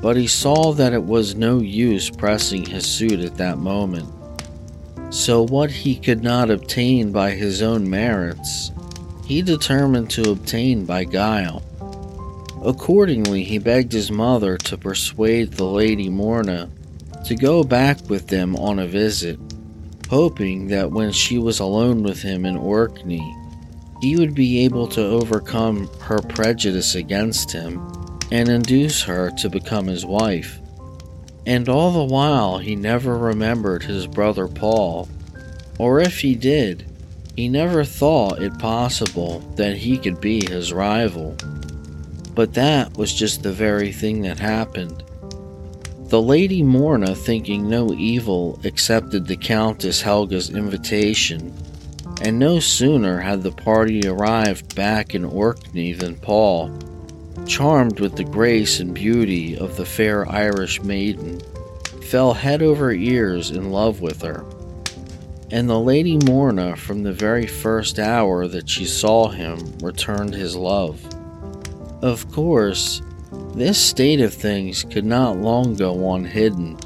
but 0.00 0.16
he 0.16 0.26
saw 0.26 0.72
that 0.72 0.92
it 0.92 1.04
was 1.04 1.36
no 1.36 1.60
use 1.60 2.10
pressing 2.10 2.64
his 2.64 2.86
suit 2.86 3.20
at 3.20 3.36
that 3.36 3.58
moment. 3.58 4.08
So, 5.10 5.46
what 5.46 5.70
he 5.70 5.94
could 5.94 6.22
not 6.22 6.50
obtain 6.50 7.12
by 7.12 7.32
his 7.32 7.62
own 7.62 7.88
merits, 7.88 8.72
he 9.26 9.42
determined 9.42 10.10
to 10.10 10.30
obtain 10.30 10.84
by 10.86 11.04
guile. 11.04 11.62
Accordingly, 12.64 13.44
he 13.44 13.58
begged 13.58 13.92
his 13.92 14.10
mother 14.10 14.56
to 14.58 14.76
persuade 14.76 15.52
the 15.52 15.64
Lady 15.64 16.08
Morna 16.08 16.70
to 17.26 17.34
go 17.36 17.62
back 17.62 17.98
with 18.08 18.28
them 18.28 18.56
on 18.56 18.78
a 18.78 18.86
visit, 18.86 19.38
hoping 20.08 20.68
that 20.68 20.90
when 20.90 21.12
she 21.12 21.38
was 21.38 21.60
alone 21.60 22.02
with 22.02 22.22
him 22.22 22.44
in 22.44 22.56
Orkney, 22.56 23.36
he 24.00 24.16
would 24.16 24.34
be 24.34 24.64
able 24.64 24.86
to 24.88 25.04
overcome 25.04 25.88
her 26.00 26.18
prejudice 26.18 26.94
against 26.94 27.52
him 27.52 27.80
and 28.32 28.48
induce 28.48 29.02
her 29.02 29.30
to 29.38 29.48
become 29.48 29.86
his 29.86 30.04
wife. 30.04 30.58
And 31.46 31.68
all 31.68 31.92
the 31.92 32.12
while, 32.12 32.58
he 32.58 32.76
never 32.76 33.16
remembered 33.16 33.82
his 33.82 34.06
brother 34.06 34.48
Paul, 34.48 35.08
or 35.78 36.00
if 36.00 36.20
he 36.20 36.34
did, 36.34 36.86
he 37.36 37.48
never 37.48 37.84
thought 37.84 38.42
it 38.42 38.58
possible 38.58 39.40
that 39.56 39.76
he 39.76 39.98
could 39.98 40.20
be 40.20 40.44
his 40.46 40.72
rival. 40.72 41.36
But 42.34 42.54
that 42.54 42.96
was 42.96 43.12
just 43.12 43.42
the 43.42 43.52
very 43.52 43.92
thing 43.92 44.22
that 44.22 44.38
happened. 44.38 45.02
The 46.12 46.20
Lady 46.20 46.62
Morna, 46.62 47.14
thinking 47.14 47.70
no 47.70 47.94
evil, 47.94 48.60
accepted 48.64 49.26
the 49.26 49.34
Countess 49.34 50.02
Helga's 50.02 50.50
invitation 50.50 51.54
and 52.20 52.38
no 52.38 52.60
sooner 52.60 53.18
had 53.20 53.42
the 53.42 53.50
party 53.50 54.06
arrived 54.06 54.76
back 54.76 55.14
in 55.14 55.24
Orkney 55.24 55.94
than 55.94 56.16
Paul, 56.16 56.70
charmed 57.46 57.98
with 57.98 58.16
the 58.16 58.24
grace 58.24 58.78
and 58.78 58.92
beauty 58.92 59.56
of 59.56 59.78
the 59.78 59.86
fair 59.86 60.28
Irish 60.30 60.82
maiden, 60.82 61.40
fell 62.02 62.34
head 62.34 62.60
over 62.60 62.92
ears 62.92 63.50
in 63.50 63.70
love 63.70 64.02
with 64.02 64.20
her. 64.20 64.44
And 65.50 65.66
the 65.66 65.80
Lady 65.80 66.18
Morna, 66.18 66.76
from 66.76 67.04
the 67.04 67.14
very 67.14 67.46
first 67.46 67.98
hour 67.98 68.46
that 68.48 68.68
she 68.68 68.84
saw 68.84 69.28
him, 69.28 69.78
returned 69.78 70.34
his 70.34 70.56
love. 70.56 71.02
Of 72.02 72.30
course, 72.30 73.00
this 73.54 73.78
state 73.78 74.20
of 74.20 74.32
things 74.32 74.84
could 74.84 75.04
not 75.04 75.36
long 75.36 75.74
go 75.74 76.08
on 76.08 76.24
hidden, 76.24 76.78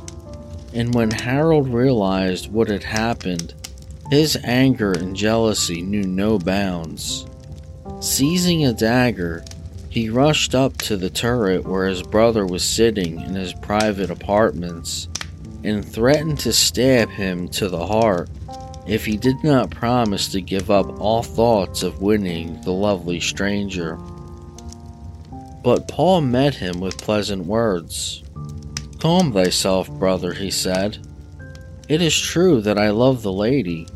and 0.74 0.94
when 0.94 1.10
Harold 1.10 1.68
realized 1.68 2.52
what 2.52 2.68
had 2.68 2.82
happened, 2.82 3.54
his 4.10 4.36
anger 4.44 4.92
and 4.92 5.16
jealousy 5.16 5.82
knew 5.82 6.02
no 6.02 6.38
bounds. 6.38 7.26
Seizing 8.00 8.64
a 8.64 8.72
dagger, 8.72 9.44
he 9.88 10.10
rushed 10.10 10.54
up 10.54 10.76
to 10.78 10.96
the 10.96 11.08
turret 11.08 11.64
where 11.64 11.86
his 11.86 12.02
brother 12.02 12.44
was 12.44 12.62
sitting 12.62 13.20
in 13.20 13.34
his 13.34 13.54
private 13.54 14.10
apartments 14.10 15.08
and 15.64 15.84
threatened 15.84 16.38
to 16.40 16.52
stab 16.52 17.08
him 17.08 17.48
to 17.48 17.68
the 17.68 17.86
heart 17.86 18.28
if 18.86 19.04
he 19.06 19.16
did 19.16 19.42
not 19.42 19.70
promise 19.70 20.28
to 20.28 20.40
give 20.40 20.70
up 20.70 21.00
all 21.00 21.22
thoughts 21.22 21.82
of 21.82 22.02
winning 22.02 22.60
the 22.62 22.72
lovely 22.72 23.18
stranger. 23.18 23.98
But 25.66 25.88
Paul 25.88 26.20
met 26.20 26.54
him 26.54 26.78
with 26.78 26.96
pleasant 27.02 27.44
words. 27.44 28.22
Calm 29.00 29.32
thyself, 29.32 29.90
brother, 29.90 30.32
he 30.32 30.48
said. 30.48 31.04
It 31.88 32.00
is 32.00 32.16
true 32.16 32.60
that 32.60 32.78
I 32.78 32.90
love 32.90 33.22
the 33.24 33.32
lady, 33.32 33.88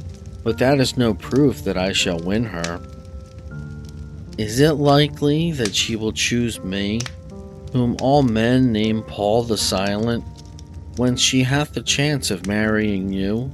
but 0.43 0.59
that 0.59 0.81
is 0.81 0.97
no 0.97 1.15
proof 1.15 1.62
that 1.62 1.77
I 1.79 1.93
shall 1.93 2.19
win 2.19 2.43
her. 2.43 2.81
Is 4.37 4.59
it 4.59 4.73
likely 4.73 5.53
that 5.53 5.73
she 5.73 5.95
will 5.95 6.11
choose 6.11 6.59
me, 6.59 7.03
whom 7.73 7.97
all 8.00 8.25
men 8.25 8.73
name 8.73 9.05
Paul 9.05 9.45
the 9.45 9.57
Silent, 9.57 10.25
when 10.97 11.15
she 11.15 11.45
hath 11.45 11.73
the 11.73 11.83
chance 11.83 12.33
of 12.33 12.49
marrying 12.49 13.12
you, 13.12 13.49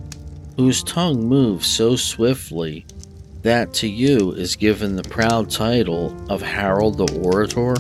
whose 0.57 0.83
tongue 0.85 1.29
moves 1.29 1.67
so 1.67 1.97
swiftly 1.97 2.87
that 3.43 3.75
to 3.75 3.87
you 3.87 4.33
is 4.33 4.57
given 4.57 4.97
the 4.97 5.03
proud 5.03 5.51
title 5.51 6.17
of 6.31 6.41
Harold 6.41 6.97
the 6.97 7.21
Orator? 7.21 7.75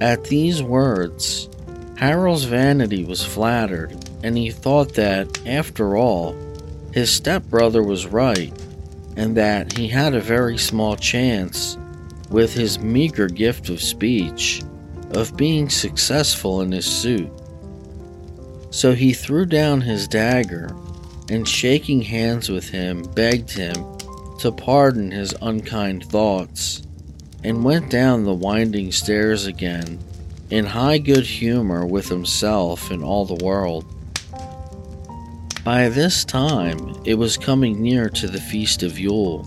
At 0.00 0.24
these 0.24 0.62
words, 0.62 1.50
Harold's 1.96 2.44
vanity 2.44 3.04
was 3.04 3.22
flattered, 3.22 3.94
and 4.22 4.36
he 4.36 4.50
thought 4.50 4.94
that, 4.94 5.46
after 5.46 5.96
all, 5.96 6.34
his 6.92 7.10
stepbrother 7.10 7.82
was 7.82 8.06
right, 8.06 8.52
and 9.16 9.36
that 9.36 9.76
he 9.76 9.88
had 9.88 10.14
a 10.14 10.20
very 10.20 10.56
small 10.56 10.96
chance, 10.96 11.76
with 12.30 12.54
his 12.54 12.78
meager 12.78 13.28
gift 13.28 13.68
of 13.68 13.82
speech, 13.82 14.62
of 15.10 15.36
being 15.36 15.68
successful 15.68 16.62
in 16.62 16.72
his 16.72 16.86
suit. 16.86 17.30
So 18.70 18.94
he 18.94 19.12
threw 19.12 19.44
down 19.44 19.82
his 19.82 20.08
dagger 20.08 20.74
and, 21.28 21.46
shaking 21.46 22.00
hands 22.00 22.48
with 22.48 22.70
him, 22.70 23.02
begged 23.14 23.50
him 23.50 23.74
to 24.38 24.50
pardon 24.50 25.10
his 25.10 25.34
unkind 25.42 26.04
thoughts, 26.06 26.82
and 27.42 27.64
went 27.64 27.90
down 27.90 28.24
the 28.24 28.34
winding 28.34 28.92
stairs 28.92 29.46
again, 29.46 29.98
in 30.50 30.66
high 30.66 30.98
good 30.98 31.24
humor 31.24 31.86
with 31.86 32.08
himself 32.08 32.90
and 32.90 33.02
all 33.02 33.24
the 33.24 33.44
world. 33.44 33.84
By 35.64 35.88
this 35.88 36.24
time, 36.24 37.00
it 37.04 37.14
was 37.14 37.36
coming 37.36 37.80
near 37.82 38.08
to 38.10 38.26
the 38.26 38.40
feast 38.40 38.82
of 38.82 38.98
Yule, 38.98 39.46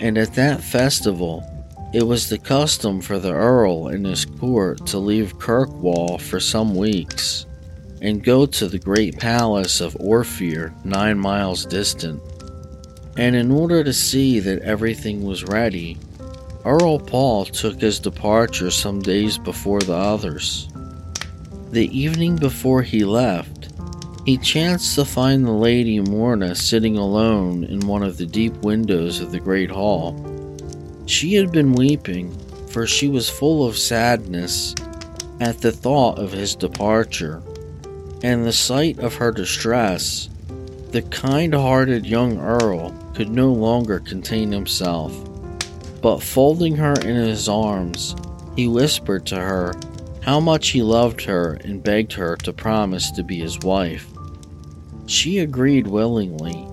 and 0.00 0.18
at 0.18 0.34
that 0.34 0.62
festival, 0.62 1.44
it 1.92 2.02
was 2.02 2.28
the 2.28 2.38
custom 2.38 3.00
for 3.00 3.18
the 3.18 3.32
Earl 3.32 3.88
and 3.88 4.04
his 4.04 4.24
court 4.24 4.84
to 4.86 4.98
leave 4.98 5.38
Kirkwall 5.38 6.18
for 6.18 6.40
some 6.40 6.74
weeks 6.74 7.46
and 8.02 8.24
go 8.24 8.46
to 8.46 8.68
the 8.68 8.78
great 8.78 9.18
palace 9.18 9.80
of 9.80 9.94
Orphir, 9.94 10.74
nine 10.84 11.18
miles 11.18 11.64
distant. 11.64 12.20
And 13.16 13.36
in 13.36 13.50
order 13.50 13.84
to 13.84 13.92
see 13.92 14.40
that 14.40 14.62
everything 14.62 15.24
was 15.24 15.44
ready, 15.44 15.98
Earl 16.64 16.98
Paul 16.98 17.44
took 17.44 17.80
his 17.80 18.00
departure 18.00 18.70
some 18.70 19.00
days 19.00 19.36
before 19.36 19.80
the 19.80 19.94
others. 19.94 20.68
The 21.72 21.94
evening 21.96 22.36
before 22.36 22.82
he 22.82 23.04
left, 23.04 23.68
he 24.24 24.38
chanced 24.38 24.94
to 24.94 25.04
find 25.04 25.44
the 25.44 25.52
Lady 25.52 26.00
Morna 26.00 26.54
sitting 26.54 26.96
alone 26.96 27.64
in 27.64 27.80
one 27.80 28.02
of 28.02 28.16
the 28.16 28.24
deep 28.24 28.54
windows 28.62 29.20
of 29.20 29.30
the 29.30 29.40
great 29.40 29.70
hall. 29.70 30.16
She 31.04 31.34
had 31.34 31.52
been 31.52 31.74
weeping, 31.74 32.34
for 32.70 32.86
she 32.86 33.08
was 33.08 33.28
full 33.28 33.66
of 33.66 33.76
sadness 33.76 34.74
at 35.40 35.60
the 35.60 35.72
thought 35.72 36.18
of 36.18 36.32
his 36.32 36.54
departure, 36.54 37.42
and 38.22 38.46
the 38.46 38.52
sight 38.52 38.98
of 39.00 39.16
her 39.16 39.30
distress. 39.30 40.30
The 40.92 41.02
kind 41.02 41.54
hearted 41.54 42.06
young 42.06 42.38
Earl 42.38 42.90
could 43.14 43.28
no 43.28 43.52
longer 43.52 44.00
contain 44.00 44.50
himself, 44.50 45.12
but 46.04 46.22
folding 46.22 46.76
her 46.76 46.92
in 47.00 47.16
his 47.16 47.48
arms, 47.48 48.14
he 48.56 48.68
whispered 48.68 49.24
to 49.24 49.36
her 49.36 49.72
how 50.22 50.38
much 50.38 50.68
he 50.68 50.82
loved 50.82 51.22
her 51.22 51.54
and 51.64 51.82
begged 51.82 52.12
her 52.12 52.36
to 52.36 52.52
promise 52.52 53.10
to 53.10 53.22
be 53.22 53.38
his 53.38 53.58
wife. 53.60 54.06
She 55.06 55.38
agreed 55.38 55.86
willingly, 55.86 56.68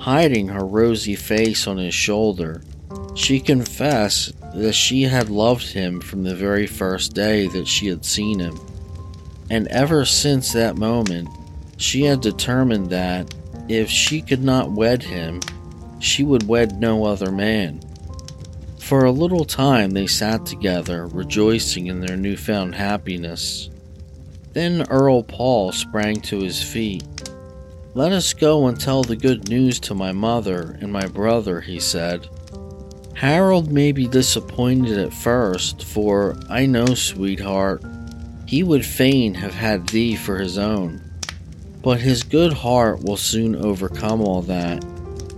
hiding 0.00 0.46
her 0.46 0.64
rosy 0.64 1.16
face 1.16 1.66
on 1.66 1.78
his 1.78 1.94
shoulder 1.94 2.62
she 3.16 3.40
confessed 3.40 4.40
that 4.54 4.72
she 4.72 5.02
had 5.02 5.30
loved 5.30 5.72
him 5.72 6.00
from 6.00 6.22
the 6.22 6.36
very 6.36 6.68
first 6.68 7.12
day 7.12 7.48
that 7.48 7.66
she 7.66 7.88
had 7.88 8.04
seen 8.04 8.38
him, 8.38 8.56
and 9.50 9.66
ever 9.66 10.04
since 10.04 10.52
that 10.52 10.78
moment, 10.78 11.28
she 11.76 12.02
had 12.02 12.20
determined 12.20 12.90
that 12.90 13.34
if 13.68 13.90
she 13.90 14.22
could 14.22 14.44
not 14.44 14.70
wed 14.70 15.02
him, 15.02 15.40
she 15.98 16.22
would 16.22 16.46
wed 16.46 16.80
no 16.80 17.04
other 17.04 17.32
man. 17.32 17.80
For 18.90 19.04
a 19.04 19.12
little 19.12 19.44
time 19.44 19.92
they 19.92 20.08
sat 20.08 20.44
together, 20.44 21.06
rejoicing 21.06 21.86
in 21.86 22.00
their 22.00 22.16
newfound 22.16 22.74
happiness. 22.74 23.70
Then 24.52 24.84
Earl 24.90 25.22
Paul 25.22 25.70
sprang 25.70 26.20
to 26.22 26.40
his 26.40 26.60
feet. 26.60 27.04
Let 27.94 28.10
us 28.10 28.34
go 28.34 28.66
and 28.66 28.80
tell 28.80 29.04
the 29.04 29.14
good 29.14 29.48
news 29.48 29.78
to 29.78 29.94
my 29.94 30.10
mother 30.10 30.76
and 30.80 30.92
my 30.92 31.06
brother, 31.06 31.60
he 31.60 31.78
said. 31.78 32.26
Harold 33.14 33.70
may 33.70 33.92
be 33.92 34.08
disappointed 34.08 34.98
at 34.98 35.14
first, 35.14 35.84
for 35.84 36.36
I 36.48 36.66
know, 36.66 36.96
sweetheart, 36.96 37.84
he 38.44 38.64
would 38.64 38.84
fain 38.84 39.34
have 39.34 39.54
had 39.54 39.88
thee 39.90 40.16
for 40.16 40.38
his 40.38 40.58
own. 40.58 41.00
But 41.80 42.00
his 42.00 42.24
good 42.24 42.54
heart 42.54 43.04
will 43.04 43.16
soon 43.16 43.54
overcome 43.54 44.20
all 44.20 44.42
that, 44.42 44.82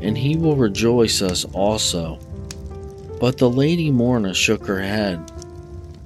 and 0.00 0.16
he 0.16 0.36
will 0.38 0.56
rejoice 0.56 1.20
us 1.20 1.44
also. 1.52 2.18
But 3.22 3.38
the 3.38 3.48
Lady 3.48 3.90
Morna 3.90 4.34
shook 4.34 4.66
her 4.66 4.82
head. 4.82 5.32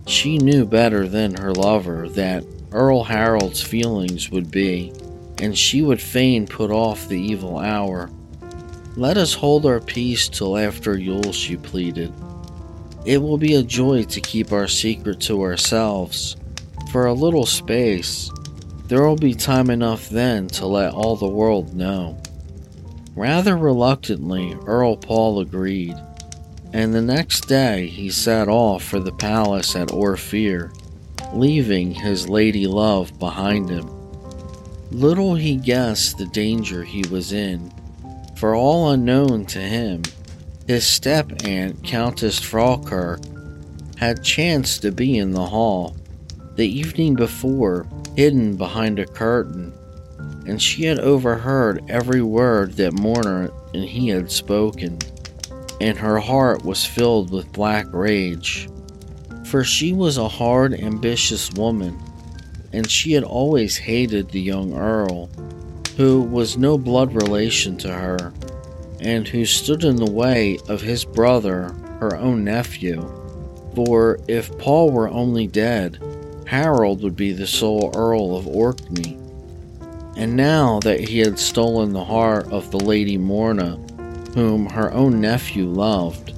She 0.07 0.39
knew 0.39 0.65
better 0.65 1.09
than 1.09 1.35
her 1.35 1.53
lover 1.53 2.09
that 2.11 2.45
Earl 2.71 3.03
Harold's 3.03 3.61
feelings 3.61 4.31
would 4.31 4.53
be, 4.53 4.93
and 5.39 5.59
she 5.59 5.83
would 5.83 6.01
fain 6.01 6.47
put 6.47 6.71
off 6.71 7.09
the 7.09 7.19
evil 7.19 7.59
hour 7.59 8.09
let 8.97 9.19
us 9.19 9.35
hold 9.35 9.67
our 9.67 9.79
peace 9.79 10.27
till 10.27 10.57
after 10.57 10.97
Yule, 10.97 11.31
she 11.31 11.59
pleaded. 11.59 12.15
It 13.05 13.19
will 13.19 13.37
be 13.37 13.55
a 13.57 13.63
joy 13.63 14.05
to 14.05 14.21
keep 14.23 14.53
our 14.53 14.67
secret 14.67 15.21
to 15.23 15.43
ourselves. 15.43 16.35
For 16.91 17.05
a 17.05 17.13
little 17.13 17.45
space, 17.45 18.31
there 18.87 19.07
will 19.07 19.17
be 19.17 19.35
time 19.35 19.69
enough 19.69 20.09
then 20.09 20.49
to 20.49 20.67
let 20.67 20.95
all 20.95 21.15
the 21.15 21.29
world 21.29 21.75
know. 21.75 22.19
Rather 23.15 23.59
reluctantly, 23.59 24.57
Earl 24.65 24.97
Paul 24.97 25.41
agreed, 25.41 25.95
and 26.77 26.93
the 26.93 27.01
next 27.01 27.49
day 27.49 27.87
he 27.87 28.11
set 28.11 28.49
off 28.49 28.85
for 28.85 29.01
the 29.01 29.11
palace 29.11 29.75
at 29.75 29.89
Orphir, 29.89 30.71
leaving 31.33 31.95
his 31.95 32.29
lady 32.29 32.67
love 32.67 33.19
behind 33.19 33.71
him. 33.71 33.89
Little 34.91 35.35
he 35.37 35.57
guessed 35.57 36.19
the 36.19 36.27
danger 36.27 36.85
he 36.85 37.03
was 37.09 37.33
in 37.33 37.73
for 38.37 38.55
all 38.55 38.91
unknown 38.91 39.47
to 39.47 39.59
him, 39.59 40.03
his 40.67 40.87
step 40.87 41.47
aunt, 41.47 41.83
Countess 41.83 42.39
Falkirk, 42.39 43.21
had 43.97 44.23
chanced 44.23 44.83
to 44.83 44.93
be 44.93 45.17
in 45.17 45.31
the 45.31 45.47
hall 45.47 45.97
the 46.57 46.69
evening 46.69 47.15
before, 47.15 47.87
hidden 48.17 48.55
behind 48.55 48.99
a 48.99 49.07
curtain, 49.07 49.73
and 50.47 50.61
she 50.61 50.85
had 50.85 50.99
overheard 50.99 51.83
every 51.89 52.21
word 52.21 52.75
that 52.75 52.93
Morna 52.93 53.51
and 53.73 53.85
he 53.85 54.09
had 54.09 54.31
spoken, 54.31 54.99
and 55.81 55.99
her 55.99 56.19
heart 56.19 56.65
was 56.65 56.85
filled 56.85 57.31
with 57.31 57.53
black 57.53 57.87
rage. 57.93 58.69
For 59.45 59.65
she 59.65 59.93
was 59.93 60.17
a 60.17 60.29
hard, 60.29 60.75
ambitious 60.75 61.53
woman, 61.53 61.99
and 62.73 62.91
she 62.91 63.13
had 63.13 63.25
always 63.25 63.77
hated 63.77 64.31
the 64.31 64.41
young 64.41 64.77
Earl 64.77 65.31
who 65.97 66.21
was 66.21 66.59
no 66.59 66.77
blood 66.77 67.15
relation 67.15 67.77
to 67.79 67.93
her, 67.93 68.33
and 69.01 69.27
who 69.27 69.45
stood 69.47 69.83
in 69.83 69.97
the 69.97 70.11
way 70.11 70.59
of 70.69 70.83
his 70.83 71.05
brother, 71.05 71.71
her 72.01 72.17
own 72.17 72.45
nephew. 72.45 73.01
For 73.75 74.19
if 74.29 74.57
Paul 74.59 74.91
were 74.91 75.09
only 75.09 75.47
dead, 75.47 75.99
Harold 76.47 77.03
would 77.03 77.17
be 77.17 77.33
the 77.33 77.47
sole 77.47 77.93
Earl 77.97 78.37
of 78.37 78.47
Orkney. 78.47 79.19
And 80.17 80.37
now 80.37 80.81
that 80.81 81.01
he 81.01 81.19
had 81.19 81.39
stolen 81.39 81.93
the 81.93 82.05
heart 82.05 82.47
of 82.53 82.71
the 82.71 82.81
Lady 82.81 83.19
Morna, 83.19 83.79
whom 84.37 84.67
her 84.67 84.93
own 84.93 85.19
nephew 85.19 85.65
loved, 85.65 86.35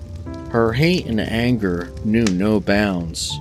her 0.50 0.72
hate 0.72 1.06
and 1.06 1.20
anger 1.20 1.92
knew 2.04 2.24
no 2.26 2.60
bounds. 2.60 3.36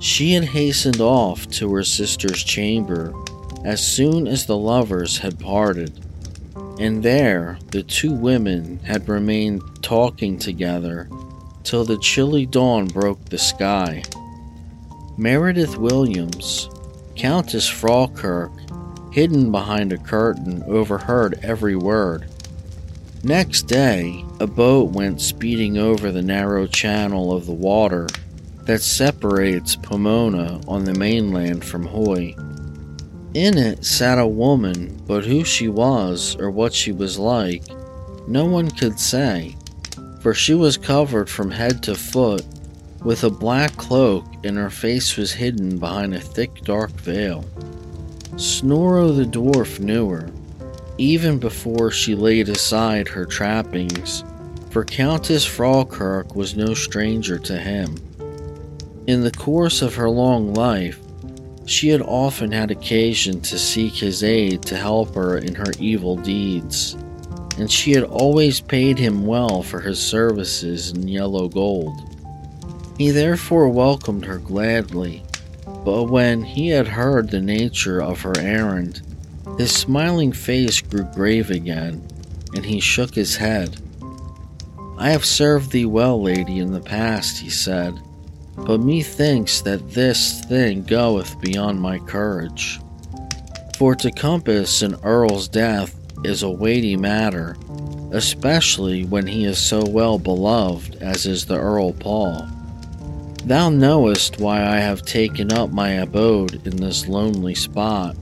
She 0.00 0.34
had 0.34 0.44
hastened 0.44 1.00
off 1.00 1.48
to 1.52 1.72
her 1.72 1.82
sister's 1.82 2.44
chamber 2.44 3.14
as 3.64 3.82
soon 3.82 4.28
as 4.28 4.44
the 4.44 4.56
lovers 4.58 5.16
had 5.16 5.40
parted. 5.40 5.98
And 6.78 7.02
there 7.02 7.58
the 7.70 7.82
two 7.82 8.12
women 8.12 8.80
had 8.80 9.08
remained 9.08 9.62
talking 9.82 10.38
together 10.38 11.08
till 11.62 11.86
the 11.86 11.98
chilly 12.00 12.44
dawn 12.44 12.86
broke 12.86 13.24
the 13.30 13.38
sky. 13.38 14.02
Meredith 15.16 15.78
Williams, 15.78 16.68
Countess 17.16 17.66
Falkirk, 17.66 18.52
hidden 19.10 19.50
behind 19.50 19.90
a 19.90 19.96
curtain, 19.96 20.62
overheard 20.66 21.40
every 21.42 21.76
word. 21.76 22.28
Next 23.24 23.62
day, 23.62 24.22
a 24.38 24.46
boat 24.46 24.90
went 24.90 25.18
speeding 25.18 25.78
over 25.78 26.12
the 26.12 26.20
narrow 26.20 26.66
channel 26.66 27.32
of 27.32 27.46
the 27.46 27.54
water 27.54 28.06
that 28.64 28.82
separates 28.82 29.76
Pomona 29.76 30.60
on 30.68 30.84
the 30.84 30.92
mainland 30.92 31.64
from 31.64 31.86
Hoy. 31.86 32.36
In 33.32 33.56
it 33.56 33.82
sat 33.82 34.18
a 34.18 34.26
woman, 34.26 35.02
but 35.06 35.24
who 35.24 35.42
she 35.42 35.68
was 35.68 36.36
or 36.36 36.50
what 36.50 36.74
she 36.74 36.92
was 36.92 37.18
like, 37.18 37.62
no 38.28 38.44
one 38.44 38.70
could 38.70 39.00
say, 39.00 39.56
for 40.20 40.34
she 40.34 40.52
was 40.52 40.76
covered 40.76 41.30
from 41.30 41.50
head 41.50 41.82
to 41.84 41.94
foot 41.94 42.44
with 43.02 43.24
a 43.24 43.30
black 43.30 43.74
cloak 43.78 44.26
and 44.44 44.58
her 44.58 44.68
face 44.68 45.16
was 45.16 45.32
hidden 45.32 45.78
behind 45.78 46.14
a 46.14 46.20
thick 46.20 46.60
dark 46.60 46.90
veil. 46.90 47.42
Snorro 48.36 49.12
the 49.12 49.24
dwarf 49.24 49.80
knew 49.80 50.10
her, 50.10 50.30
even 50.98 51.38
before 51.38 51.90
she 51.90 52.14
laid 52.14 52.48
aside 52.48 53.08
her 53.08 53.24
trappings, 53.24 54.24
for 54.70 54.84
Countess 54.84 55.44
Falkirk 55.44 56.34
was 56.34 56.56
no 56.56 56.74
stranger 56.74 57.38
to 57.38 57.56
him. 57.58 57.96
In 59.06 59.22
the 59.22 59.30
course 59.30 59.82
of 59.82 59.94
her 59.94 60.08
long 60.08 60.54
life, 60.54 60.98
she 61.66 61.88
had 61.88 62.02
often 62.02 62.52
had 62.52 62.70
occasion 62.70 63.40
to 63.40 63.58
seek 63.58 63.94
his 63.94 64.22
aid 64.22 64.62
to 64.62 64.76
help 64.76 65.14
her 65.14 65.38
in 65.38 65.54
her 65.54 65.72
evil 65.78 66.16
deeds, 66.16 66.94
and 67.58 67.70
she 67.70 67.92
had 67.92 68.04
always 68.04 68.60
paid 68.60 68.98
him 68.98 69.26
well 69.26 69.62
for 69.62 69.80
his 69.80 69.98
services 70.00 70.90
in 70.90 71.08
yellow 71.08 71.48
gold. 71.48 71.94
He 72.98 73.10
therefore 73.10 73.68
welcomed 73.68 74.24
her 74.24 74.38
gladly, 74.38 75.22
but 75.84 76.04
when 76.04 76.42
he 76.42 76.68
had 76.68 76.86
heard 76.86 77.30
the 77.30 77.40
nature 77.40 78.00
of 78.00 78.20
her 78.22 78.38
errand, 78.38 79.02
his 79.58 79.72
smiling 79.72 80.32
face 80.32 80.80
grew 80.80 81.04
grave 81.14 81.50
again, 81.50 82.06
and 82.54 82.64
he 82.64 82.80
shook 82.80 83.14
his 83.14 83.36
head. 83.36 83.76
I 84.98 85.10
have 85.10 85.24
served 85.24 85.72
thee 85.72 85.86
well, 85.86 86.22
lady, 86.22 86.58
in 86.58 86.72
the 86.72 86.80
past, 86.80 87.38
he 87.38 87.50
said, 87.50 87.98
but 88.56 88.80
methinks 88.80 89.60
that 89.62 89.90
this 89.90 90.40
thing 90.44 90.84
goeth 90.84 91.40
beyond 91.40 91.80
my 91.80 91.98
courage. 91.98 92.80
For 93.76 93.94
to 93.96 94.12
compass 94.12 94.82
an 94.82 94.96
earl's 95.02 95.48
death 95.48 95.94
is 96.24 96.42
a 96.42 96.50
weighty 96.50 96.96
matter, 96.96 97.56
especially 98.12 99.04
when 99.04 99.26
he 99.26 99.44
is 99.44 99.58
so 99.58 99.84
well 99.84 100.18
beloved 100.18 100.96
as 101.02 101.26
is 101.26 101.44
the 101.44 101.58
Earl 101.58 101.92
Paul. 101.92 102.46
Thou 103.44 103.68
knowest 103.68 104.38
why 104.38 104.64
I 104.64 104.76
have 104.76 105.02
taken 105.02 105.52
up 105.52 105.70
my 105.70 105.90
abode 105.90 106.66
in 106.66 106.76
this 106.76 107.08
lonely 107.08 107.54
spot, 107.54 108.16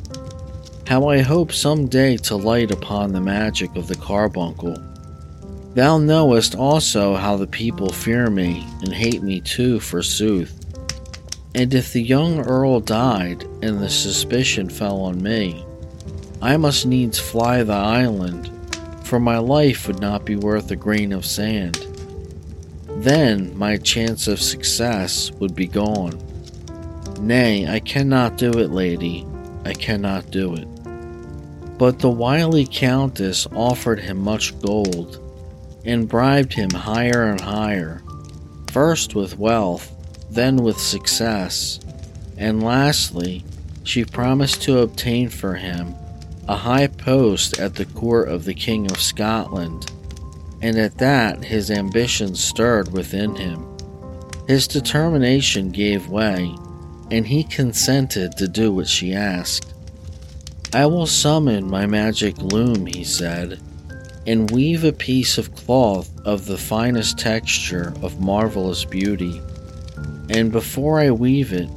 how 0.86 1.08
I 1.08 1.20
hope 1.20 1.52
some 1.52 1.86
day 1.86 2.16
to 2.18 2.36
light 2.36 2.70
upon 2.70 3.12
the 3.12 3.20
magic 3.20 3.74
of 3.76 3.88
the 3.88 3.96
carbuncle. 3.96 4.76
Thou 5.74 5.98
knowest 5.98 6.54
also 6.54 7.14
how 7.14 7.36
the 7.36 7.46
people 7.46 7.90
fear 7.90 8.28
me 8.28 8.66
and 8.82 8.92
hate 8.92 9.22
me 9.22 9.40
too, 9.40 9.80
forsooth. 9.80 10.58
And 11.54 11.72
if 11.72 11.92
the 11.92 12.02
young 12.02 12.40
earl 12.40 12.80
died 12.80 13.44
and 13.62 13.80
the 13.80 13.88
suspicion 13.88 14.68
fell 14.68 15.00
on 15.00 15.22
me, 15.22 15.64
I 16.42 16.56
must 16.56 16.86
needs 16.86 17.18
fly 17.18 17.62
the 17.62 17.72
island, 17.72 18.50
for 19.04 19.20
my 19.20 19.38
life 19.38 19.86
would 19.86 20.00
not 20.00 20.24
be 20.24 20.36
worth 20.36 20.70
a 20.70 20.76
grain 20.76 21.12
of 21.12 21.24
sand. 21.24 21.86
Then 22.88 23.56
my 23.56 23.76
chance 23.76 24.28
of 24.28 24.40
success 24.40 25.30
would 25.32 25.54
be 25.54 25.66
gone. 25.66 26.20
Nay, 27.20 27.68
I 27.68 27.80
cannot 27.80 28.36
do 28.36 28.50
it, 28.58 28.70
lady, 28.70 29.26
I 29.64 29.72
cannot 29.72 30.30
do 30.30 30.54
it. 30.54 30.68
But 31.82 31.98
the 31.98 32.10
wily 32.10 32.64
countess 32.64 33.48
offered 33.56 33.98
him 33.98 34.18
much 34.18 34.56
gold, 34.60 35.18
and 35.84 36.08
bribed 36.08 36.52
him 36.52 36.70
higher 36.70 37.24
and 37.24 37.40
higher, 37.40 38.04
first 38.70 39.16
with 39.16 39.36
wealth, 39.36 39.92
then 40.30 40.58
with 40.58 40.78
success, 40.78 41.80
and 42.36 42.62
lastly, 42.62 43.44
she 43.82 44.04
promised 44.04 44.62
to 44.62 44.78
obtain 44.78 45.28
for 45.28 45.54
him 45.54 45.96
a 46.46 46.54
high 46.54 46.86
post 46.86 47.58
at 47.58 47.74
the 47.74 47.86
court 47.86 48.28
of 48.28 48.44
the 48.44 48.54
King 48.54 48.88
of 48.88 49.00
Scotland, 49.00 49.90
and 50.60 50.78
at 50.78 50.98
that 50.98 51.42
his 51.42 51.68
ambition 51.68 52.36
stirred 52.36 52.92
within 52.92 53.34
him. 53.34 53.66
His 54.46 54.68
determination 54.68 55.72
gave 55.72 56.08
way, 56.08 56.54
and 57.10 57.26
he 57.26 57.42
consented 57.42 58.36
to 58.36 58.46
do 58.46 58.72
what 58.72 58.86
she 58.86 59.12
asked. 59.12 59.71
I 60.74 60.86
will 60.86 61.06
summon 61.06 61.68
my 61.68 61.84
magic 61.84 62.38
loom, 62.38 62.86
he 62.86 63.04
said, 63.04 63.60
and 64.26 64.50
weave 64.50 64.84
a 64.84 64.92
piece 64.92 65.36
of 65.36 65.54
cloth 65.54 66.10
of 66.24 66.46
the 66.46 66.56
finest 66.56 67.18
texture 67.18 67.92
of 68.00 68.22
marvelous 68.22 68.82
beauty. 68.86 69.42
And 70.30 70.50
before 70.50 70.98
I 70.98 71.10
weave 71.10 71.52
it, 71.52 71.68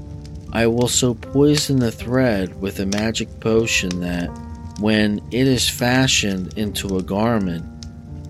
I 0.53 0.67
will 0.67 0.87
so 0.87 1.13
poison 1.13 1.79
the 1.79 1.91
thread 1.91 2.61
with 2.61 2.79
a 2.79 2.85
magic 2.85 3.41
potion 3.41 3.99
that, 3.99 4.29
when 4.79 5.19
it 5.29 5.45
is 5.45 5.67
fashioned 5.67 6.57
into 6.57 6.97
a 6.97 7.03
garment, 7.03 7.65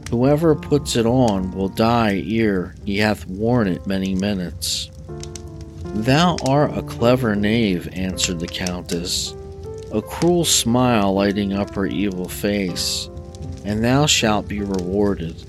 whoever 0.10 0.56
puts 0.56 0.96
it 0.96 1.06
on 1.06 1.52
will 1.52 1.70
die 1.70 2.24
ere 2.26 2.74
he 2.86 2.98
hath 2.98 3.28
worn 3.28 3.68
it 3.68 3.86
many 3.86 4.16
minutes. 4.16 4.90
Thou 5.84 6.38
art 6.48 6.76
a 6.76 6.82
clever 6.82 7.36
knave, 7.36 7.88
answered 7.94 8.40
the 8.40 8.48
Countess 8.48 9.36
a 9.96 10.02
cruel 10.02 10.44
smile 10.44 11.14
lighting 11.14 11.54
up 11.54 11.74
her 11.74 11.86
evil 11.86 12.28
face, 12.28 13.10
and 13.64 13.82
thou 13.82 14.06
shalt 14.06 14.46
be 14.46 14.60
rewarded. 14.60 15.42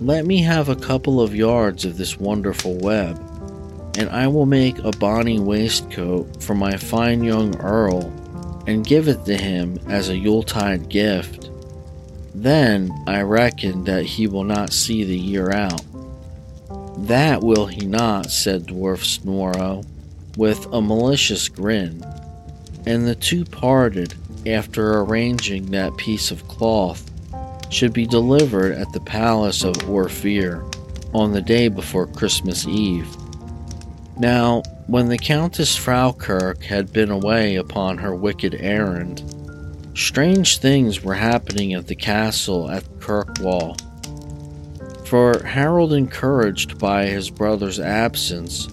Let 0.00 0.26
me 0.26 0.42
have 0.42 0.68
a 0.68 0.74
couple 0.74 1.20
of 1.20 1.32
yards 1.32 1.84
of 1.84 1.96
this 1.96 2.18
wonderful 2.18 2.76
web, 2.78 3.16
and 3.96 4.10
I 4.10 4.26
will 4.26 4.46
make 4.46 4.76
a 4.80 4.90
bonny 4.90 5.38
waistcoat 5.38 6.42
for 6.42 6.56
my 6.56 6.76
fine 6.76 7.22
young 7.22 7.56
earl 7.60 8.12
and 8.66 8.84
give 8.84 9.06
it 9.06 9.24
to 9.26 9.36
him 9.36 9.78
as 9.86 10.08
a 10.08 10.16
Yuletide 10.16 10.88
gift. 10.88 11.48
Then 12.34 12.90
I 13.06 13.22
reckon 13.22 13.84
that 13.84 14.04
he 14.06 14.26
will 14.26 14.44
not 14.44 14.72
see 14.72 15.04
the 15.04 15.16
year 15.16 15.52
out. 15.52 15.82
That 17.06 17.42
will 17.42 17.66
he 17.66 17.86
not, 17.86 18.32
said 18.32 18.66
Dwarf 18.66 19.04
Snorro, 19.04 19.84
with 20.36 20.66
a 20.72 20.82
malicious 20.82 21.48
grin 21.48 22.02
and 22.86 23.06
the 23.06 23.14
two 23.14 23.44
parted 23.44 24.14
after 24.46 25.00
arranging 25.00 25.66
that 25.66 25.96
piece 25.96 26.30
of 26.30 26.46
cloth 26.48 27.10
should 27.70 27.92
be 27.92 28.06
delivered 28.06 28.72
at 28.72 28.92
the 28.92 29.00
palace 29.00 29.64
of 29.64 29.76
Orphir 29.88 30.62
on 31.12 31.32
the 31.32 31.42
day 31.42 31.68
before 31.68 32.06
Christmas 32.06 32.66
Eve. 32.66 33.08
Now, 34.18 34.62
when 34.86 35.08
the 35.08 35.18
Countess 35.18 35.76
Fraukirk 35.76 36.62
had 36.62 36.92
been 36.92 37.10
away 37.10 37.56
upon 37.56 37.98
her 37.98 38.14
wicked 38.14 38.54
errand, 38.54 39.22
strange 39.94 40.58
things 40.58 41.02
were 41.02 41.14
happening 41.14 41.74
at 41.74 41.88
the 41.88 41.96
castle 41.96 42.70
at 42.70 42.84
Kirkwall. 43.00 43.76
For 45.04 45.42
Harold, 45.44 45.92
encouraged 45.92 46.78
by 46.78 47.06
his 47.06 47.30
brother's 47.30 47.80
absence, 47.80 48.68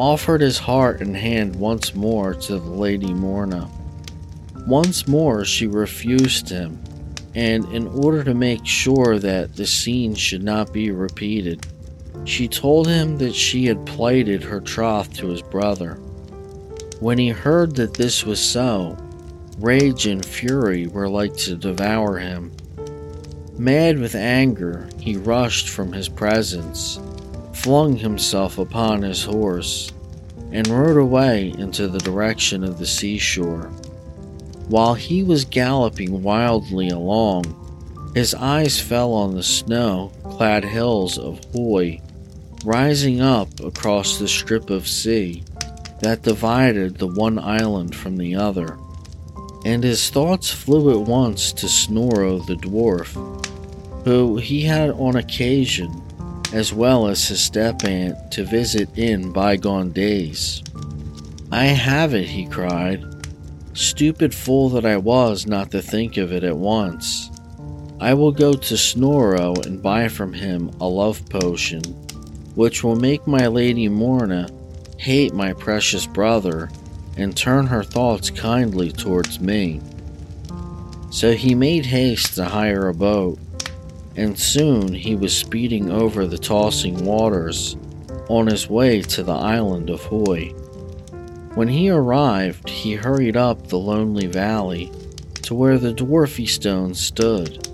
offered 0.00 0.40
his 0.40 0.56
heart 0.56 1.02
and 1.02 1.14
hand 1.14 1.54
once 1.56 1.94
more 1.94 2.32
to 2.32 2.58
the 2.58 2.70
Lady 2.70 3.12
Morna. 3.12 3.70
Once 4.66 5.06
more 5.06 5.44
she 5.44 5.66
refused 5.66 6.48
him, 6.48 6.82
and 7.34 7.66
in 7.66 7.86
order 7.86 8.24
to 8.24 8.32
make 8.32 8.64
sure 8.64 9.18
that 9.18 9.54
the 9.56 9.66
scene 9.66 10.14
should 10.14 10.42
not 10.42 10.72
be 10.72 10.90
repeated, 10.90 11.66
she 12.24 12.48
told 12.48 12.88
him 12.88 13.18
that 13.18 13.34
she 13.34 13.66
had 13.66 13.84
plighted 13.84 14.42
her 14.42 14.58
troth 14.58 15.12
to 15.12 15.26
his 15.26 15.42
brother. 15.42 15.96
When 17.00 17.18
he 17.18 17.28
heard 17.28 17.76
that 17.76 17.92
this 17.92 18.24
was 18.24 18.40
so, 18.40 18.96
rage 19.58 20.06
and 20.06 20.24
fury 20.24 20.86
were 20.86 21.10
like 21.10 21.36
to 21.36 21.56
devour 21.56 22.16
him. 22.16 22.52
Mad 23.58 23.98
with 23.98 24.14
anger, 24.14 24.88
he 24.98 25.18
rushed 25.18 25.68
from 25.68 25.92
his 25.92 26.08
presence 26.08 26.98
flung 27.52 27.96
himself 27.96 28.58
upon 28.58 29.02
his 29.02 29.24
horse, 29.24 29.90
and 30.52 30.66
rode 30.68 30.96
away 30.96 31.52
into 31.58 31.88
the 31.88 31.98
direction 31.98 32.64
of 32.64 32.78
the 32.78 32.86
seashore. 32.86 33.70
While 34.68 34.94
he 34.94 35.22
was 35.22 35.44
galloping 35.44 36.22
wildly 36.22 36.88
along, 36.88 37.56
his 38.14 38.34
eyes 38.34 38.80
fell 38.80 39.12
on 39.12 39.34
the 39.34 39.42
snow 39.42 40.12
clad 40.24 40.64
hills 40.64 41.18
of 41.18 41.40
Hoy, 41.52 42.00
rising 42.64 43.20
up 43.20 43.60
across 43.60 44.18
the 44.18 44.28
strip 44.28 44.70
of 44.70 44.88
sea 44.88 45.44
that 46.00 46.22
divided 46.22 46.96
the 46.96 47.06
one 47.06 47.38
island 47.38 47.94
from 47.94 48.16
the 48.16 48.34
other. 48.34 48.78
And 49.64 49.84
his 49.84 50.08
thoughts 50.08 50.50
flew 50.50 50.98
at 50.98 51.06
once 51.06 51.52
to 51.52 51.68
Snorro 51.68 52.38
the 52.38 52.54
dwarf, 52.54 53.14
who 54.04 54.38
he 54.38 54.62
had 54.62 54.90
on 54.90 55.16
occasion 55.16 56.02
as 56.52 56.72
well 56.72 57.06
as 57.06 57.28
his 57.28 57.42
step 57.42 57.84
aunt, 57.84 58.32
to 58.32 58.44
visit 58.44 58.88
in 58.98 59.32
bygone 59.32 59.92
days. 59.92 60.62
I 61.52 61.66
have 61.66 62.14
it, 62.14 62.28
he 62.28 62.46
cried. 62.46 63.04
Stupid 63.74 64.34
fool 64.34 64.68
that 64.70 64.84
I 64.84 64.96
was 64.96 65.46
not 65.46 65.70
to 65.70 65.82
think 65.82 66.16
of 66.16 66.32
it 66.32 66.44
at 66.44 66.56
once. 66.56 67.30
I 68.00 68.14
will 68.14 68.32
go 68.32 68.54
to 68.54 68.76
Snorro 68.76 69.54
and 69.64 69.82
buy 69.82 70.08
from 70.08 70.32
him 70.32 70.70
a 70.80 70.88
love 70.88 71.28
potion, 71.28 71.82
which 72.54 72.82
will 72.82 72.96
make 72.96 73.26
my 73.26 73.46
Lady 73.46 73.88
Morna 73.88 74.48
hate 74.98 75.34
my 75.34 75.52
precious 75.52 76.06
brother 76.06 76.70
and 77.16 77.36
turn 77.36 77.66
her 77.66 77.84
thoughts 77.84 78.30
kindly 78.30 78.90
towards 78.90 79.40
me. 79.40 79.80
So 81.10 81.32
he 81.32 81.54
made 81.54 81.86
haste 81.86 82.34
to 82.36 82.44
hire 82.44 82.88
a 82.88 82.94
boat 82.94 83.38
and 84.20 84.38
soon 84.38 84.92
he 84.92 85.16
was 85.16 85.34
speeding 85.34 85.90
over 85.90 86.26
the 86.26 86.36
tossing 86.36 87.06
waters 87.06 87.78
on 88.28 88.46
his 88.46 88.68
way 88.68 89.00
to 89.00 89.22
the 89.22 89.32
island 89.32 89.88
of 89.88 90.02
Hoy. 90.02 90.50
When 91.54 91.68
he 91.68 91.88
arrived, 91.88 92.68
he 92.68 92.92
hurried 92.92 93.34
up 93.34 93.68
the 93.68 93.78
lonely 93.78 94.26
valley 94.26 94.92
to 95.40 95.54
where 95.54 95.78
the 95.78 95.94
dwarfy 95.94 96.46
stone 96.46 96.92
stood, 96.92 97.66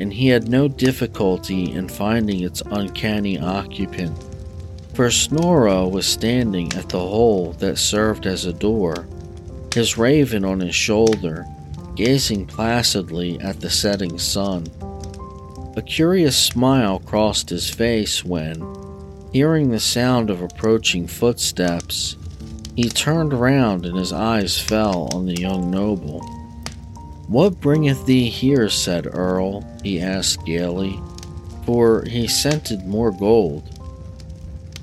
and 0.00 0.12
he 0.12 0.26
had 0.26 0.48
no 0.48 0.66
difficulty 0.66 1.70
in 1.70 1.88
finding 1.88 2.42
its 2.42 2.62
uncanny 2.66 3.38
occupant. 3.38 4.18
For 4.94 5.08
Snorro 5.08 5.86
was 5.86 6.04
standing 6.04 6.72
at 6.72 6.88
the 6.88 6.98
hole 6.98 7.52
that 7.60 7.78
served 7.78 8.26
as 8.26 8.44
a 8.44 8.52
door, 8.52 9.06
his 9.72 9.96
raven 9.96 10.44
on 10.44 10.58
his 10.58 10.74
shoulder, 10.74 11.46
gazing 11.94 12.46
placidly 12.46 13.38
at 13.38 13.60
the 13.60 13.70
setting 13.70 14.18
sun. 14.18 14.66
A 15.76 15.82
curious 15.82 16.38
smile 16.38 17.00
crossed 17.00 17.50
his 17.50 17.68
face 17.68 18.24
when, 18.24 18.64
hearing 19.30 19.70
the 19.70 19.78
sound 19.78 20.30
of 20.30 20.40
approaching 20.40 21.06
footsteps, 21.06 22.16
he 22.74 22.88
turned 22.88 23.34
round 23.34 23.84
and 23.84 23.98
his 23.98 24.10
eyes 24.10 24.58
fell 24.58 25.10
on 25.12 25.26
the 25.26 25.38
young 25.38 25.70
noble. 25.70 26.20
What 27.28 27.60
bringeth 27.60 28.06
thee 28.06 28.30
here? 28.30 28.70
said 28.70 29.06
Earl, 29.06 29.66
he 29.82 30.00
asked 30.00 30.46
gaily, 30.46 30.98
for 31.66 32.04
he 32.04 32.26
scented 32.26 32.86
more 32.86 33.10
gold. 33.10 33.78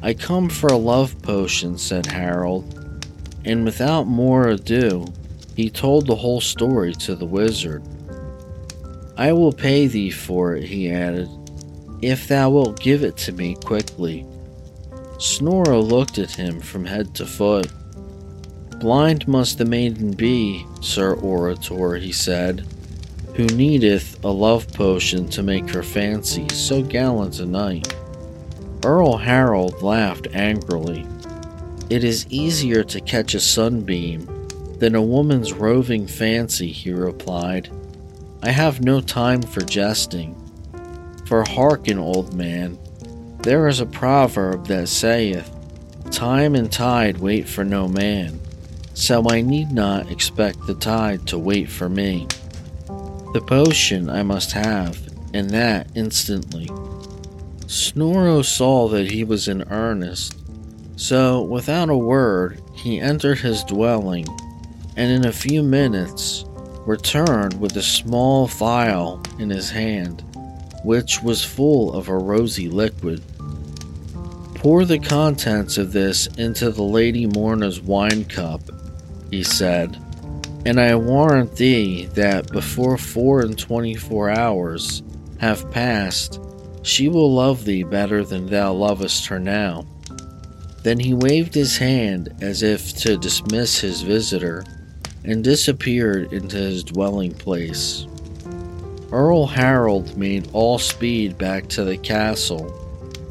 I 0.03 0.13
come 0.13 0.47
for 0.47 0.67
a 0.67 0.77
love 0.77 1.19
potion, 1.23 1.79
said 1.79 2.05
Harold, 2.05 3.07
and 3.45 3.65
without 3.65 4.03
more 4.03 4.49
ado, 4.49 5.07
he 5.55 5.71
told 5.71 6.05
the 6.05 6.17
whole 6.17 6.41
story 6.41 6.93
to 6.95 7.15
the 7.15 7.25
wizard. 7.25 7.81
I 9.17 9.31
will 9.31 9.53
pay 9.53 9.87
thee 9.87 10.09
for 10.09 10.55
it, 10.55 10.63
he 10.63 10.89
added, 10.89 11.29
if 12.01 12.27
thou 12.27 12.49
wilt 12.49 12.79
give 12.79 13.03
it 13.03 13.15
to 13.17 13.31
me 13.31 13.55
quickly. 13.55 14.25
Snorro 15.19 15.81
looked 15.81 16.17
at 16.17 16.31
him 16.31 16.59
from 16.59 16.85
head 16.85 17.13
to 17.15 17.25
foot. 17.25 17.71
Blind 18.79 19.27
must 19.27 19.57
the 19.57 19.65
maiden 19.65 20.11
be, 20.11 20.65
Sir 20.81 21.13
Orator, 21.13 21.95
he 21.95 22.11
said, 22.11 22.65
who 23.35 23.45
needeth 23.45 24.23
a 24.23 24.27
love 24.29 24.71
potion 24.73 25.27
to 25.29 25.43
make 25.43 25.69
her 25.69 25.83
fancy 25.83 26.47
so 26.49 26.81
gallant 26.81 27.39
a 27.39 27.45
knight. 27.45 27.95
Earl 28.83 29.17
Harold 29.17 29.81
laughed 29.81 30.27
angrily. 30.33 31.05
It 31.89 32.03
is 32.03 32.27
easier 32.27 32.83
to 32.83 32.99
catch 32.99 33.33
a 33.33 33.39
sunbeam 33.39 34.27
than 34.79 34.95
a 34.95 35.01
woman's 35.01 35.53
roving 35.53 36.05
fancy, 36.05 36.71
he 36.71 36.91
replied. 36.91 37.69
I 38.45 38.51
have 38.51 38.83
no 38.83 38.99
time 38.99 39.41
for 39.41 39.61
jesting. 39.61 40.35
For 41.27 41.45
hearken, 41.45 41.97
old 41.97 42.33
man, 42.33 42.77
there 43.41 43.69
is 43.69 43.79
a 43.79 43.85
proverb 43.85 44.67
that 44.67 44.89
saith, 44.89 45.49
Time 46.11 46.53
and 46.53 46.69
tide 46.69 47.19
wait 47.19 47.47
for 47.47 47.63
no 47.63 47.87
man, 47.87 48.41
so 48.93 49.29
I 49.29 49.39
need 49.39 49.71
not 49.71 50.11
expect 50.11 50.67
the 50.67 50.73
tide 50.73 51.25
to 51.27 51.39
wait 51.39 51.69
for 51.69 51.87
me. 51.87 52.27
The 53.31 53.41
potion 53.47 54.09
I 54.09 54.23
must 54.23 54.51
have, 54.51 54.99
and 55.33 55.49
that 55.51 55.87
instantly. 55.95 56.69
Snorro 57.67 58.41
saw 58.41 58.89
that 58.89 59.09
he 59.09 59.23
was 59.23 59.47
in 59.47 59.63
earnest, 59.71 60.37
so 60.97 61.41
without 61.41 61.89
a 61.89 61.95
word 61.97 62.61
he 62.73 62.99
entered 62.99 63.39
his 63.39 63.63
dwelling, 63.63 64.27
and 64.97 65.09
in 65.09 65.25
a 65.25 65.31
few 65.31 65.63
minutes 65.63 66.43
returned 66.85 67.59
with 67.59 67.75
a 67.77 67.81
small 67.81 68.47
vial 68.47 69.21
in 69.39 69.49
his 69.49 69.69
hand, 69.69 70.23
which 70.83 71.21
was 71.21 71.43
full 71.43 71.93
of 71.93 72.09
a 72.09 72.17
rosy 72.17 72.67
liquid. 72.67 73.21
Pour 74.55 74.85
the 74.85 74.99
contents 74.99 75.77
of 75.77 75.91
this 75.91 76.27
into 76.37 76.71
the 76.71 76.83
Lady 76.83 77.25
Morna's 77.25 77.81
wine 77.81 78.25
cup, 78.25 78.61
he 79.29 79.43
said, 79.43 79.97
and 80.65 80.79
I 80.79 80.95
warrant 80.95 81.55
thee 81.57 82.05
that 82.13 82.51
before 82.51 82.97
four 82.97 83.41
and 83.41 83.57
twenty 83.57 83.95
four 83.95 84.29
hours 84.29 85.03
have 85.39 85.69
passed, 85.71 86.39
she 86.83 87.09
will 87.09 87.33
love 87.33 87.65
thee 87.65 87.83
better 87.83 88.23
than 88.23 88.45
thou 88.45 88.73
lovest 88.73 89.25
her 89.27 89.39
now. 89.39 89.85
Then 90.83 90.99
he 90.99 91.13
waved 91.13 91.53
his 91.53 91.77
hand 91.77 92.33
as 92.41 92.61
if 92.61 92.95
to 92.99 93.17
dismiss 93.17 93.79
his 93.79 94.01
visitor 94.01 94.63
and 95.23 95.43
disappeared 95.43 96.33
into 96.33 96.57
his 96.57 96.83
dwelling 96.83 97.33
place. 97.33 98.07
Earl 99.11 99.45
Harold 99.45 100.17
made 100.17 100.49
all 100.53 100.79
speed 100.79 101.37
back 101.37 101.67
to 101.69 101.83
the 101.83 101.97
castle, 101.97 102.73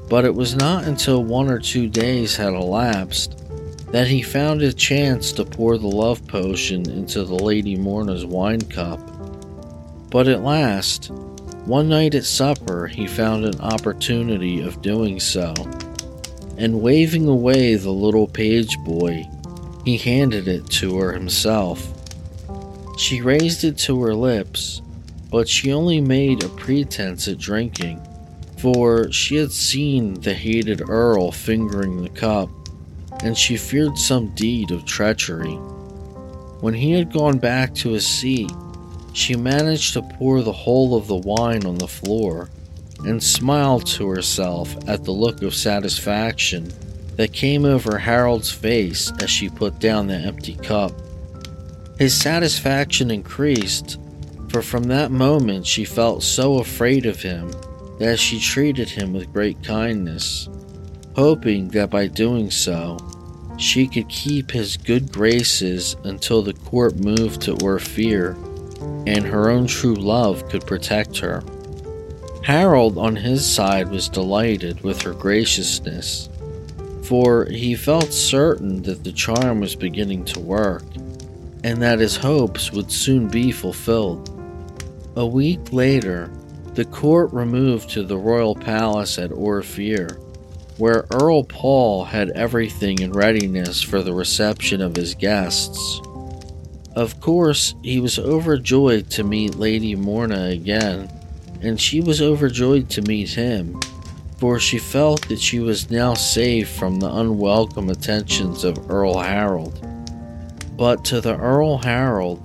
but 0.08 0.24
it 0.24 0.34
was 0.34 0.54
not 0.54 0.84
until 0.84 1.24
one 1.24 1.50
or 1.50 1.58
two 1.58 1.88
days 1.88 2.36
had 2.36 2.54
elapsed 2.54 3.38
that 3.92 4.06
he 4.06 4.22
found 4.22 4.62
a 4.62 4.72
chance 4.72 5.32
to 5.32 5.44
pour 5.44 5.76
the 5.76 5.86
love 5.86 6.26
potion 6.26 6.88
into 6.90 7.24
the 7.24 7.34
Lady 7.34 7.76
Morna's 7.76 8.24
wine 8.24 8.62
cup. 8.62 9.00
But 10.10 10.28
at 10.28 10.42
last, 10.42 11.10
one 11.64 11.88
night 11.88 12.14
at 12.14 12.24
supper, 12.24 12.86
he 12.86 13.06
found 13.06 13.44
an 13.44 13.60
opportunity 13.60 14.62
of 14.62 14.82
doing 14.82 15.20
so, 15.20 15.54
and 16.56 16.80
waving 16.80 17.28
away 17.28 17.74
the 17.74 17.90
little 17.90 18.26
page 18.26 18.76
boy, 18.78 19.24
he 19.84 19.96
handed 19.96 20.46
it 20.46 20.68
to 20.70 20.98
her 20.98 21.12
himself. 21.12 21.92
She 22.98 23.20
raised 23.20 23.64
it 23.64 23.78
to 23.78 24.00
her 24.02 24.14
lips, 24.14 24.80
but 25.30 25.48
she 25.48 25.72
only 25.72 26.00
made 26.00 26.44
a 26.44 26.48
pretense 26.48 27.26
at 27.26 27.38
drinking, 27.38 28.00
for 28.58 29.10
she 29.10 29.36
had 29.36 29.50
seen 29.50 30.14
the 30.20 30.34
hated 30.34 30.88
Earl 30.88 31.32
fingering 31.32 32.02
the 32.02 32.10
cup, 32.10 32.48
and 33.22 33.36
she 33.36 33.56
feared 33.56 33.98
some 33.98 34.34
deed 34.34 34.70
of 34.70 34.84
treachery. 34.84 35.54
When 36.60 36.74
he 36.74 36.92
had 36.92 37.12
gone 37.12 37.38
back 37.38 37.74
to 37.76 37.90
his 37.90 38.06
seat, 38.06 38.52
she 39.14 39.34
managed 39.34 39.94
to 39.94 40.02
pour 40.02 40.42
the 40.42 40.52
whole 40.52 40.94
of 40.94 41.06
the 41.06 41.16
wine 41.16 41.66
on 41.66 41.76
the 41.76 41.88
floor 41.88 42.50
and 43.00 43.22
smiled 43.22 43.84
to 43.86 44.08
herself 44.08 44.76
at 44.88 45.04
the 45.04 45.10
look 45.10 45.42
of 45.42 45.54
satisfaction 45.54 46.72
that 47.16 47.32
came 47.32 47.64
over 47.64 47.98
Harold's 47.98 48.50
face 48.50 49.12
as 49.20 49.30
she 49.30 49.48
put 49.48 49.78
down 49.78 50.06
the 50.06 50.16
empty 50.16 50.54
cup. 50.56 50.92
His 51.98 52.14
satisfaction 52.14 53.10
increased, 53.10 53.98
for 54.48 54.62
from 54.62 54.84
that 54.84 55.10
moment 55.10 55.66
she 55.66 55.84
felt 55.84 56.22
so 56.22 56.58
afraid 56.58 57.06
of 57.06 57.22
him 57.22 57.52
that 57.98 58.18
she 58.18 58.40
treated 58.40 58.88
him 58.88 59.12
with 59.12 59.32
great 59.32 59.62
kindness, 59.62 60.48
hoping 61.14 61.68
that 61.68 61.90
by 61.90 62.06
doing 62.06 62.50
so 62.50 62.96
she 63.58 63.86
could 63.86 64.08
keep 64.08 64.50
his 64.50 64.76
good 64.76 65.12
graces 65.12 65.96
until 66.04 66.42
the 66.42 66.54
court 66.54 66.96
moved 66.96 67.42
to 67.42 67.54
Orphir 67.56 68.36
and 69.06 69.24
her 69.24 69.50
own 69.50 69.66
true 69.66 69.94
love 69.94 70.48
could 70.48 70.66
protect 70.66 71.18
her. 71.18 71.42
Harold, 72.42 72.98
on 72.98 73.14
his 73.14 73.48
side, 73.48 73.88
was 73.88 74.08
delighted 74.08 74.80
with 74.82 75.00
her 75.02 75.14
graciousness 75.14 76.28
for 77.12 77.44
he 77.44 77.74
felt 77.74 78.10
certain 78.10 78.80
that 78.84 79.04
the 79.04 79.12
charm 79.12 79.60
was 79.60 79.76
beginning 79.76 80.24
to 80.24 80.40
work, 80.40 80.82
and 81.62 81.82
that 81.82 81.98
his 81.98 82.16
hopes 82.16 82.72
would 82.72 82.90
soon 82.90 83.28
be 83.28 83.52
fulfilled. 83.52 84.30
A 85.14 85.26
week 85.26 85.74
later, 85.74 86.30
the 86.72 86.86
court 86.86 87.30
removed 87.30 87.90
to 87.90 88.02
the 88.02 88.16
royal 88.16 88.54
palace 88.54 89.18
at 89.18 89.30
Orphir, 89.30 90.18
where 90.78 91.04
Earl 91.12 91.44
Paul 91.44 92.06
had 92.06 92.30
everything 92.30 93.00
in 93.00 93.12
readiness 93.12 93.82
for 93.82 94.00
the 94.00 94.14
reception 94.14 94.80
of 94.80 94.96
his 94.96 95.14
guests. 95.14 96.00
Of 96.96 97.20
course, 97.20 97.74
he 97.82 98.00
was 98.00 98.18
overjoyed 98.18 99.10
to 99.10 99.22
meet 99.22 99.56
Lady 99.56 99.94
Morna 99.94 100.44
again, 100.46 101.10
and 101.60 101.78
she 101.78 102.00
was 102.00 102.22
overjoyed 102.22 102.88
to 102.88 103.02
meet 103.02 103.28
him 103.28 103.78
for 104.42 104.58
she 104.58 104.76
felt 104.76 105.28
that 105.28 105.40
she 105.40 105.60
was 105.60 105.88
now 105.88 106.14
safe 106.14 106.68
from 106.68 106.98
the 106.98 107.14
unwelcome 107.14 107.88
attentions 107.88 108.64
of 108.64 108.90
Earl 108.90 109.20
Harold. 109.20 109.86
But 110.76 111.04
to 111.04 111.20
the 111.20 111.36
Earl 111.36 111.78
Harold, 111.78 112.42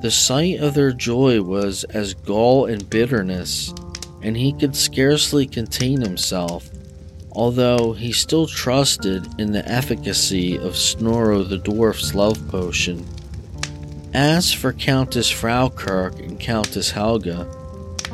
the 0.00 0.10
sight 0.10 0.60
of 0.60 0.72
their 0.72 0.90
joy 0.90 1.42
was 1.42 1.84
as 1.84 2.14
gall 2.14 2.64
and 2.64 2.88
bitterness, 2.88 3.74
and 4.22 4.34
he 4.34 4.54
could 4.54 4.74
scarcely 4.74 5.46
contain 5.46 6.00
himself, 6.00 6.70
although 7.32 7.92
he 7.92 8.10
still 8.10 8.46
trusted 8.46 9.28
in 9.38 9.52
the 9.52 9.68
efficacy 9.68 10.56
of 10.56 10.78
Snorro 10.78 11.42
the 11.42 11.58
dwarf's 11.58 12.14
love 12.14 12.38
potion. 12.48 13.06
As 14.14 14.50
for 14.50 14.72
Countess 14.72 15.30
Fraukirk 15.30 16.20
and 16.20 16.40
Countess 16.40 16.92
Helga, 16.92 17.46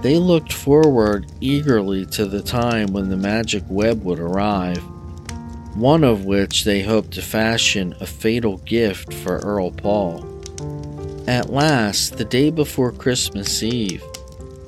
they 0.02 0.16
looked 0.16 0.52
forward 0.52 1.26
eagerly 1.40 2.06
to 2.06 2.24
the 2.24 2.42
time 2.42 2.92
when 2.92 3.10
the 3.10 3.16
magic 3.16 3.62
web 3.68 4.02
would 4.02 4.18
arrive, 4.18 4.82
one 5.74 6.02
of 6.04 6.24
which 6.24 6.64
they 6.64 6.82
hoped 6.82 7.12
to 7.12 7.22
fashion 7.22 7.94
a 8.00 8.06
fatal 8.06 8.56
gift 8.58 9.12
for 9.12 9.38
Earl 9.38 9.70
Paul. 9.70 10.26
At 11.28 11.50
last, 11.50 12.16
the 12.16 12.24
day 12.24 12.50
before 12.50 12.92
Christmas 12.92 13.62
Eve, 13.62 14.02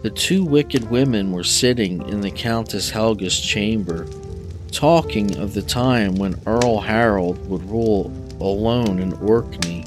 the 0.03 0.11
two 0.11 0.45
wicked 0.45 0.91
women 0.91 1.33
were 1.33 1.45
sitting 1.45 2.07
in 2.09 2.21
the 2.21 2.31
Countess 2.31 2.91
Helga's 2.91 3.41
chamber, 3.41 4.07
talking 4.71 5.39
of 5.39 5.55
the 5.55 5.63
time 5.63 6.17
when 6.17 6.41
Earl 6.47 6.81
Harold 6.81 7.49
would 7.49 7.69
rule 7.71 8.13
alone 8.41 8.99
in 8.99 9.15
Orkney. 9.15 9.83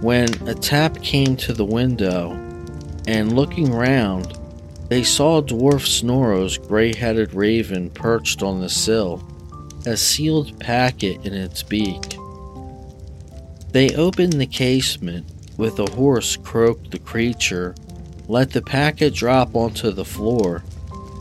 When 0.00 0.28
a 0.48 0.54
tap 0.54 1.02
came 1.02 1.36
to 1.38 1.52
the 1.52 1.64
window, 1.64 2.32
and 3.06 3.34
looking 3.34 3.72
round, 3.72 4.38
they 4.92 5.02
saw 5.02 5.40
Dwarf 5.40 5.86
Snorro's 5.86 6.58
gray 6.58 6.94
headed 6.94 7.32
raven 7.32 7.88
perched 7.88 8.42
on 8.42 8.60
the 8.60 8.68
sill, 8.68 9.26
a 9.86 9.96
sealed 9.96 10.60
packet 10.60 11.24
in 11.24 11.32
its 11.32 11.62
beak. 11.62 12.18
They 13.70 13.96
opened 13.96 14.34
the 14.34 14.44
casement, 14.44 15.24
with 15.56 15.78
a 15.78 15.90
hoarse 15.92 16.36
croak 16.36 16.90
the 16.90 16.98
creature, 16.98 17.74
let 18.28 18.50
the 18.50 18.60
packet 18.60 19.14
drop 19.14 19.56
onto 19.56 19.92
the 19.92 20.04
floor. 20.04 20.62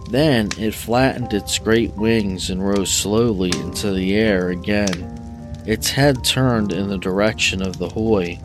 Then 0.09 0.49
it 0.59 0.75
flattened 0.75 1.33
its 1.33 1.57
great 1.57 1.93
wings 1.93 2.49
and 2.49 2.67
rose 2.67 2.93
slowly 2.93 3.51
into 3.61 3.93
the 3.93 4.15
air 4.15 4.49
again, 4.49 5.63
its 5.65 5.89
head 5.89 6.25
turned 6.25 6.73
in 6.73 6.89
the 6.89 6.97
direction 6.97 7.61
of 7.61 7.77
the 7.77 7.87
hoy. 7.87 8.37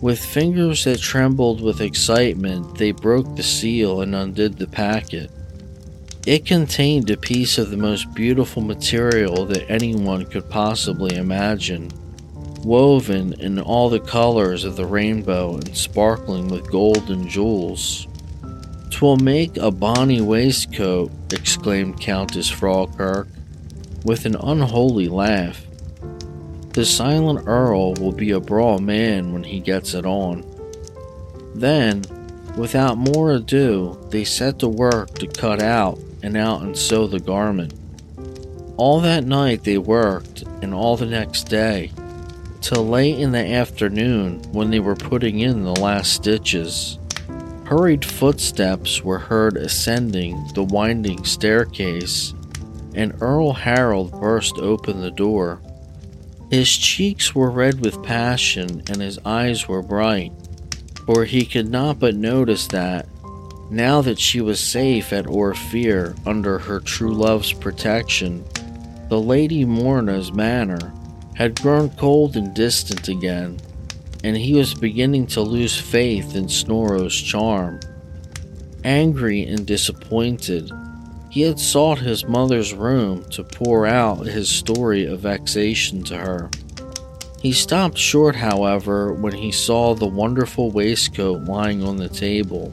With 0.00 0.22
fingers 0.22 0.84
that 0.84 1.00
trembled 1.00 1.60
with 1.60 1.80
excitement, 1.80 2.76
they 2.76 2.90
broke 2.90 3.36
the 3.36 3.42
seal 3.42 4.02
and 4.02 4.14
undid 4.14 4.58
the 4.58 4.66
packet. 4.66 5.30
It 6.26 6.46
contained 6.46 7.10
a 7.10 7.16
piece 7.16 7.58
of 7.58 7.70
the 7.70 7.76
most 7.76 8.12
beautiful 8.14 8.62
material 8.62 9.46
that 9.46 9.70
anyone 9.70 10.24
could 10.24 10.48
possibly 10.48 11.16
imagine, 11.16 11.90
woven 12.62 13.34
in 13.34 13.60
all 13.60 13.88
the 13.88 14.00
colors 14.00 14.64
of 14.64 14.76
the 14.76 14.86
rainbow 14.86 15.56
and 15.56 15.76
sparkling 15.76 16.48
with 16.48 16.70
gold 16.70 17.10
and 17.10 17.28
jewels. 17.28 18.06
"'Twill 18.90 19.16
make 19.18 19.56
a 19.56 19.70
bonny 19.70 20.20
waistcoat, 20.20 21.10
exclaimed 21.30 22.00
Countess 22.00 22.50
Fraukirk, 22.50 23.28
with 24.04 24.24
an 24.24 24.36
unholy 24.36 25.08
laugh. 25.08 25.63
The 26.74 26.84
silent 26.84 27.46
Earl 27.46 27.94
will 27.94 28.10
be 28.10 28.32
a 28.32 28.40
braw 28.40 28.78
man 28.78 29.32
when 29.32 29.44
he 29.44 29.60
gets 29.60 29.94
it 29.94 30.04
on. 30.04 30.44
Then, 31.54 32.02
without 32.56 32.98
more 32.98 33.30
ado, 33.30 33.96
they 34.10 34.24
set 34.24 34.58
to 34.58 34.68
work 34.68 35.14
to 35.20 35.28
cut 35.28 35.62
out 35.62 36.00
and 36.24 36.36
out 36.36 36.62
and 36.62 36.76
sew 36.76 37.06
the 37.06 37.20
garment. 37.20 37.74
All 38.76 39.00
that 39.02 39.24
night 39.24 39.62
they 39.62 39.78
worked, 39.78 40.42
and 40.62 40.74
all 40.74 40.96
the 40.96 41.06
next 41.06 41.44
day, 41.44 41.92
till 42.60 42.84
late 42.84 43.20
in 43.20 43.30
the 43.30 43.52
afternoon 43.52 44.42
when 44.50 44.70
they 44.70 44.80
were 44.80 44.96
putting 44.96 45.38
in 45.38 45.62
the 45.62 45.80
last 45.80 46.12
stitches. 46.12 46.98
Hurried 47.66 48.04
footsteps 48.04 49.00
were 49.00 49.20
heard 49.20 49.56
ascending 49.56 50.44
the 50.54 50.64
winding 50.64 51.24
staircase, 51.24 52.34
and 52.96 53.14
Earl 53.20 53.52
Harold 53.52 54.10
burst 54.20 54.56
open 54.58 55.00
the 55.00 55.12
door. 55.12 55.60
His 56.54 56.76
cheeks 56.76 57.34
were 57.34 57.50
red 57.50 57.80
with 57.80 58.04
passion 58.04 58.84
and 58.86 59.02
his 59.02 59.18
eyes 59.24 59.66
were 59.66 59.82
bright, 59.82 60.30
for 61.04 61.24
he 61.24 61.44
could 61.44 61.68
not 61.68 61.98
but 61.98 62.14
notice 62.14 62.68
that, 62.68 63.08
now 63.72 64.00
that 64.02 64.20
she 64.20 64.40
was 64.40 64.60
safe 64.60 65.12
at 65.12 65.26
Orphir 65.26 66.14
under 66.24 66.60
her 66.60 66.78
true 66.78 67.12
love's 67.12 67.52
protection, 67.52 68.44
the 69.08 69.20
Lady 69.20 69.64
Morna's 69.64 70.32
manner 70.32 70.92
had 71.34 71.60
grown 71.60 71.90
cold 71.90 72.36
and 72.36 72.54
distant 72.54 73.08
again, 73.08 73.58
and 74.22 74.36
he 74.36 74.54
was 74.54 74.74
beginning 74.74 75.26
to 75.26 75.40
lose 75.40 75.76
faith 75.76 76.36
in 76.36 76.48
Snorro's 76.48 77.20
charm. 77.20 77.80
Angry 78.84 79.42
and 79.42 79.66
disappointed, 79.66 80.70
he 81.34 81.40
had 81.40 81.58
sought 81.58 81.98
his 81.98 82.28
mother's 82.28 82.72
room 82.74 83.24
to 83.24 83.42
pour 83.42 83.88
out 83.88 84.24
his 84.24 84.48
story 84.48 85.04
of 85.04 85.18
vexation 85.18 86.00
to 86.04 86.16
her. 86.16 86.48
He 87.42 87.50
stopped 87.50 87.98
short, 87.98 88.36
however, 88.36 89.12
when 89.12 89.34
he 89.34 89.50
saw 89.50 89.96
the 89.96 90.06
wonderful 90.06 90.70
waistcoat 90.70 91.42
lying 91.42 91.82
on 91.82 91.96
the 91.96 92.08
table, 92.08 92.72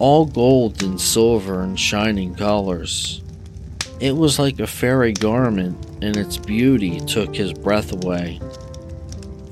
all 0.00 0.26
gold 0.26 0.82
and 0.82 1.00
silver 1.00 1.62
and 1.62 1.78
shining 1.78 2.34
colors. 2.34 3.22
It 4.00 4.16
was 4.16 4.40
like 4.40 4.58
a 4.58 4.66
fairy 4.66 5.12
garment, 5.12 5.78
and 6.02 6.16
its 6.16 6.36
beauty 6.36 6.98
took 6.98 7.32
his 7.32 7.52
breath 7.52 7.92
away. 7.92 8.40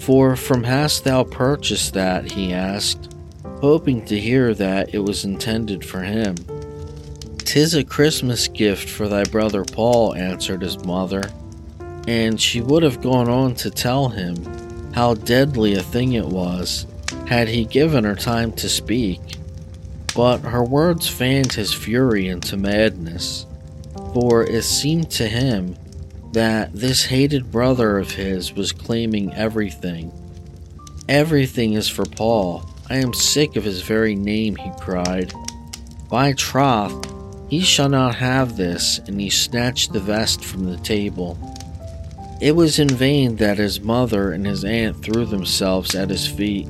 For 0.01 0.35
from 0.35 0.65
hast 0.65 1.05
thou 1.05 1.23
purchased 1.23 1.95
that? 1.95 2.33
he 2.33 2.53
asked, 2.53 3.15
hoping 3.61 4.05
to 4.07 4.19
hear 4.19 4.53
that 4.55 4.93
it 4.93 4.99
was 4.99 5.25
intended 5.25 5.85
for 5.85 6.03
him. 6.03 6.35
"'Tis 7.47 7.75
a 7.75 7.85
Christmas 7.85 8.49
gift 8.49 8.89
for 8.89 9.07
thy 9.07 9.23
brother 9.23 9.65
Paul," 9.65 10.17
answered 10.17 10.63
his 10.63 10.85
mother, 10.85 11.23
and 12.09 12.41
she 12.41 12.61
would 12.61 12.83
have 12.83 13.01
gone 13.01 13.29
on 13.29 13.55
to 13.55 13.71
tell 13.71 14.09
him 14.09 14.37
how 14.93 15.15
deadly 15.15 15.75
a 15.75 15.83
thing 15.83 16.15
it 16.15 16.27
was 16.27 16.87
had 17.29 17.47
he 17.47 17.65
given 17.65 18.03
her 18.03 18.17
time 18.17 18.51
to 18.51 18.69
speak. 18.69 19.21
But 20.17 20.39
her 20.39 20.65
words 20.65 21.07
fanned 21.07 21.53
his 21.53 21.73
fury 21.73 22.27
into 22.27 22.57
madness, 22.57 23.47
for 24.13 24.43
it 24.45 24.65
seemed 24.65 25.11
to 25.13 25.29
him 25.29 25.77
that 26.33 26.75
this 26.75 27.05
hated 27.05 27.53
brother 27.53 27.97
of 27.97 28.11
his 28.11 28.55
was 28.55 28.73
claiming 28.73 29.33
everything. 29.35 30.11
Everything 31.09 31.75
is 31.75 31.89
for 31.89 32.05
Paul. 32.07 32.69
I 32.91 32.97
am 32.97 33.15
sick 33.15 33.55
of 33.55 33.63
his 33.63 33.83
very 33.83 34.17
name, 34.17 34.57
he 34.57 34.71
cried. 34.81 35.33
By 36.11 36.33
troth, 36.33 37.16
he 37.49 37.61
shall 37.61 37.89
not 37.89 38.17
have 38.17 38.57
this, 38.57 38.99
and 39.07 39.21
he 39.21 39.31
snatched 39.31 39.93
the 39.93 40.01
vest 40.01 40.45
from 40.45 40.65
the 40.65 40.77
table. 40.79 41.39
It 42.41 42.57
was 42.57 42.79
in 42.79 42.89
vain 42.89 43.37
that 43.37 43.59
his 43.59 43.81
mother 43.81 44.33
and 44.33 44.47
his 44.47 44.65
aunt 44.65 45.03
threw 45.03 45.25
themselves 45.25 45.95
at 45.95 46.11
his 46.11 46.27
feet, 46.27 46.69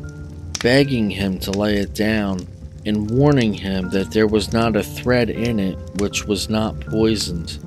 begging 0.63 1.11
him 1.11 1.39
to 1.41 1.51
lay 1.51 1.79
it 1.79 1.95
down, 1.95 2.47
and 2.85 3.11
warning 3.11 3.55
him 3.55 3.91
that 3.91 4.13
there 4.13 4.27
was 4.27 4.53
not 4.53 4.77
a 4.77 4.83
thread 4.83 5.31
in 5.31 5.59
it 5.59 5.79
which 5.99 6.27
was 6.27 6.49
not 6.49 6.79
poisoned. 6.81 7.59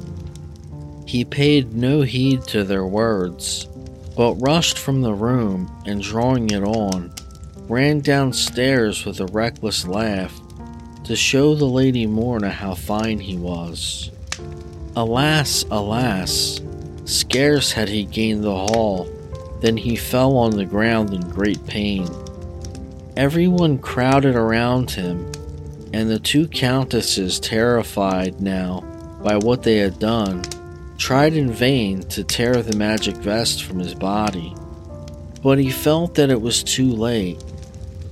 He 1.06 1.26
paid 1.26 1.74
no 1.74 2.02
heed 2.02 2.43
to 2.43 2.63
their 2.63 2.86
words, 2.86 3.65
but 4.15 4.36
rushed 4.36 4.78
from 4.78 5.02
the 5.02 5.13
room 5.13 5.69
and 5.86 6.02
drawing 6.02 6.52
it 6.52 6.63
on, 6.63 7.12
ran 7.67 8.02
downstairs 8.02 9.04
with 9.04 9.19
a 9.19 9.26
reckless 9.26 9.88
laugh 9.88 10.39
to 11.10 11.15
show 11.15 11.56
the 11.56 11.65
Lady 11.65 12.06
Morna 12.06 12.52
how 12.52 12.76
fine 12.76 13.17
he 13.17 13.36
was. 13.36 14.12
Alas, 14.95 15.65
alas! 15.72 16.62
Scarce 17.06 17.72
had 17.72 17.89
he 17.89 18.06
gained 18.06 18.43
the 18.43 18.56
hall, 18.56 19.10
than 19.60 19.76
he 19.76 19.95
fell 19.95 20.38
on 20.38 20.52
the 20.52 20.65
ground 20.65 21.12
in 21.12 21.28
great 21.32 21.65
pain. 21.65 22.08
Everyone 23.17 23.80
crowded 23.80 24.36
around 24.36 24.91
him, 24.91 25.32
and 25.93 26.12
the 26.12 26.19
two 26.19 26.48
countesses, 26.48 27.39
terrified 27.39 28.39
now 28.39 28.82
by 29.24 29.36
what 29.36 29.63
they 29.63 29.78
had 29.78 29.98
done, 29.98 30.43
tried 31.00 31.34
in 31.34 31.52
vain 31.52 32.04
to 32.04 32.24
tear 32.24 32.62
the 32.62 32.78
magic 32.78 33.15
vest 33.15 33.63
from 33.63 33.80
his 33.80 33.95
body. 33.95 34.54
But 35.41 35.58
he 35.58 35.72
felt 35.72 36.13
that 36.13 36.30
it 36.30 36.39
was 36.39 36.62
too 36.62 36.91
late. 36.91 37.43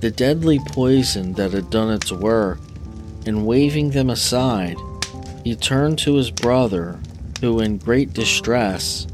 The 0.00 0.10
deadly 0.10 0.58
poison 0.58 1.34
that 1.34 1.52
had 1.52 1.70
done 1.70 1.92
its 1.92 2.10
work 2.10 2.58
and 3.28 3.46
waving 3.46 3.90
them 3.90 4.08
aside, 4.08 4.78
he 5.44 5.54
turned 5.54 5.98
to 5.98 6.14
his 6.14 6.30
brother, 6.30 6.98
who, 7.42 7.60
in 7.60 7.76
great 7.76 8.14
distress, 8.14 9.06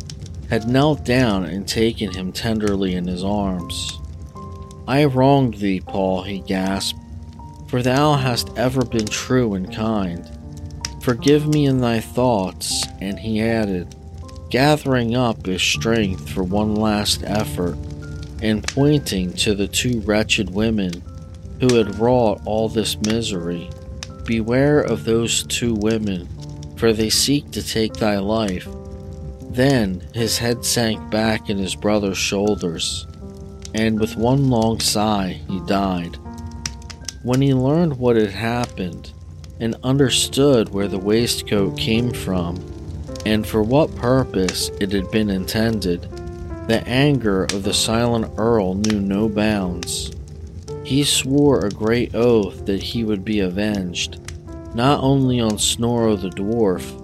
had 0.48 0.68
knelt 0.68 1.05
down 1.05 1.44
and 1.44 1.66
taken 1.66 2.12
him 2.12 2.31
tenderly 2.31 2.94
in 2.94 3.07
his 3.09 3.24
arms. 3.24 3.98
I 4.87 5.05
wronged 5.05 5.55
thee, 5.55 5.81
Paul, 5.81 6.22
he 6.22 6.38
gasped, 6.38 6.98
for 7.66 7.83
thou 7.83 8.14
hast 8.14 8.57
ever 8.57 8.85
been 8.85 9.07
true 9.07 9.55
and 9.55 9.74
kind. 9.74 10.31
Forgive 11.03 11.48
me 11.48 11.66
in 11.66 11.81
thy 11.81 11.98
thoughts, 11.98 12.87
and 13.00 13.18
he 13.18 13.42
added, 13.42 13.96
gathering 14.48 15.16
up 15.16 15.44
his 15.44 15.61
strength 15.61 16.31
for 16.31 16.44
one 16.44 16.77
last 16.77 17.24
effort, 17.24 17.77
and 18.40 18.66
pointing 18.66 19.33
to 19.33 19.55
the 19.55 19.66
two 19.66 20.00
wretched 20.03 20.50
women 20.50 21.03
who 21.61 21.74
had 21.74 21.98
wrought 21.98 22.40
all 22.44 22.68
this 22.68 22.96
misery. 23.00 23.68
Beware 24.25 24.81
of 24.81 25.05
those 25.05 25.43
two 25.45 25.75
women, 25.75 26.29
for 26.77 26.93
they 26.93 27.11
seek 27.11 27.51
to 27.51 27.63
take 27.63 27.95
thy 27.95 28.19
life. 28.19 28.67
Then 29.51 30.03
his 30.15 30.38
head 30.38 30.65
sank 30.65 31.11
back 31.11 31.51
in 31.51 31.59
his 31.59 31.75
brother's 31.75 32.19
shoulders, 32.19 33.07
and 33.75 34.01
with 34.01 34.17
one 34.17 34.48
long 34.48 34.81
sigh 34.81 35.40
he 35.46 35.61
died. 35.61 36.17
When 37.23 37.40
he 37.40 37.55
learned 37.55 37.98
what 37.98 38.17
had 38.17 38.31
happened, 38.31 39.13
and 39.61 39.77
understood 39.85 40.71
where 40.71 40.88
the 40.88 40.98
waistcoat 40.98 41.77
came 41.77 42.13
from, 42.13 42.57
and 43.25 43.46
for 43.46 43.63
what 43.63 43.94
purpose 43.96 44.71
it 44.81 44.92
had 44.92 45.11
been 45.11 45.31
intended, 45.31 46.03
the 46.67 46.83
anger 46.87 47.44
of 47.44 47.63
the 47.63 47.75
silent 47.75 48.33
Earl 48.37 48.75
knew 48.75 49.01
no 49.01 49.29
bounds. 49.29 50.11
He 50.85 51.03
swore 51.03 51.65
a 51.65 51.71
great 51.71 52.15
oath 52.15 52.67
that 52.67 52.83
he 52.83 53.05
would 53.05 53.25
be 53.25 53.41
avenged, 53.41 54.21
not 54.75 55.03
only 55.03 55.41
on 55.41 55.59
Snorro 55.59 56.15
the 56.15 56.29
dwarf, 56.29 57.01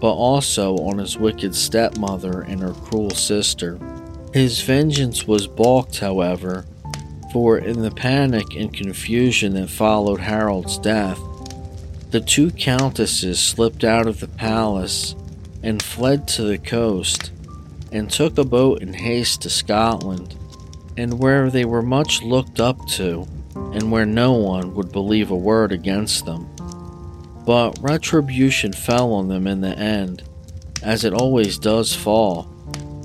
but 0.00 0.12
also 0.12 0.76
on 0.76 0.98
his 0.98 1.18
wicked 1.18 1.52
stepmother 1.52 2.42
and 2.42 2.60
her 2.60 2.72
cruel 2.72 3.10
sister. 3.10 3.78
His 4.32 4.60
vengeance 4.60 5.26
was 5.26 5.48
balked, 5.48 5.98
however, 5.98 6.64
for 7.32 7.58
in 7.58 7.82
the 7.82 7.90
panic 7.90 8.54
and 8.54 8.72
confusion 8.72 9.54
that 9.54 9.68
followed 9.68 10.20
Harold's 10.20 10.78
death, 10.78 11.18
the 12.12 12.20
two 12.20 12.52
countesses 12.52 13.40
slipped 13.40 13.82
out 13.82 14.06
of 14.06 14.20
the 14.20 14.28
palace 14.28 15.16
and 15.60 15.82
fled 15.82 16.28
to 16.28 16.44
the 16.44 16.58
coast, 16.58 17.32
and 17.90 18.08
took 18.08 18.38
a 18.38 18.44
boat 18.44 18.80
in 18.80 18.92
haste 18.92 19.42
to 19.42 19.50
Scotland 19.50 20.36
and 20.96 21.18
where 21.18 21.50
they 21.50 21.64
were 21.64 21.82
much 21.82 22.22
looked 22.22 22.60
up 22.60 22.86
to, 22.86 23.26
and 23.54 23.90
where 23.90 24.06
no 24.06 24.32
one 24.32 24.74
would 24.74 24.92
believe 24.92 25.30
a 25.30 25.36
word 25.36 25.72
against 25.72 26.24
them. 26.24 26.48
But 27.44 27.78
retribution 27.80 28.72
fell 28.72 29.12
on 29.12 29.28
them 29.28 29.46
in 29.46 29.60
the 29.60 29.76
end, 29.76 30.22
as 30.82 31.04
it 31.04 31.12
always 31.12 31.58
does 31.58 31.94
fall, 31.94 32.48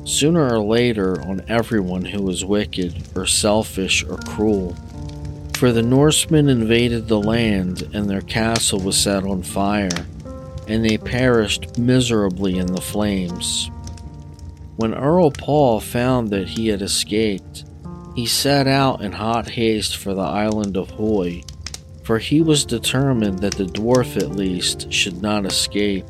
sooner 0.05 0.53
or 0.53 0.59
later 0.59 1.21
on 1.21 1.43
everyone 1.47 2.05
who 2.05 2.21
was 2.21 2.45
wicked, 2.45 3.09
or 3.15 3.25
selfish, 3.25 4.03
or 4.05 4.17
cruel. 4.17 4.75
For 5.55 5.71
the 5.73 5.81
Norsemen 5.81 6.47
invaded 6.47 7.07
the 7.07 7.19
land, 7.19 7.89
and 7.93 8.09
their 8.09 8.21
castle 8.21 8.79
was 8.79 8.97
set 8.97 9.23
on 9.23 9.43
fire, 9.43 10.05
and 10.67 10.85
they 10.85 10.97
perished 10.97 11.77
miserably 11.77 12.57
in 12.57 12.67
the 12.67 12.81
flames. 12.81 13.69
When 14.77 14.93
Earl 14.93 15.31
Paul 15.31 15.81
found 15.81 16.29
that 16.29 16.47
he 16.47 16.69
had 16.69 16.81
escaped, 16.81 17.65
he 18.19 18.25
set 18.25 18.67
out 18.67 18.99
in 18.99 19.13
hot 19.13 19.51
haste 19.51 19.95
for 19.95 20.13
the 20.13 20.21
island 20.21 20.75
of 20.75 20.89
Hoy, 20.89 21.41
for 22.03 22.19
he 22.19 22.41
was 22.41 22.65
determined 22.65 23.39
that 23.39 23.53
the 23.53 23.63
dwarf 23.63 24.17
at 24.17 24.31
least 24.35 24.91
should 24.91 25.21
not 25.21 25.45
escape. 25.45 26.05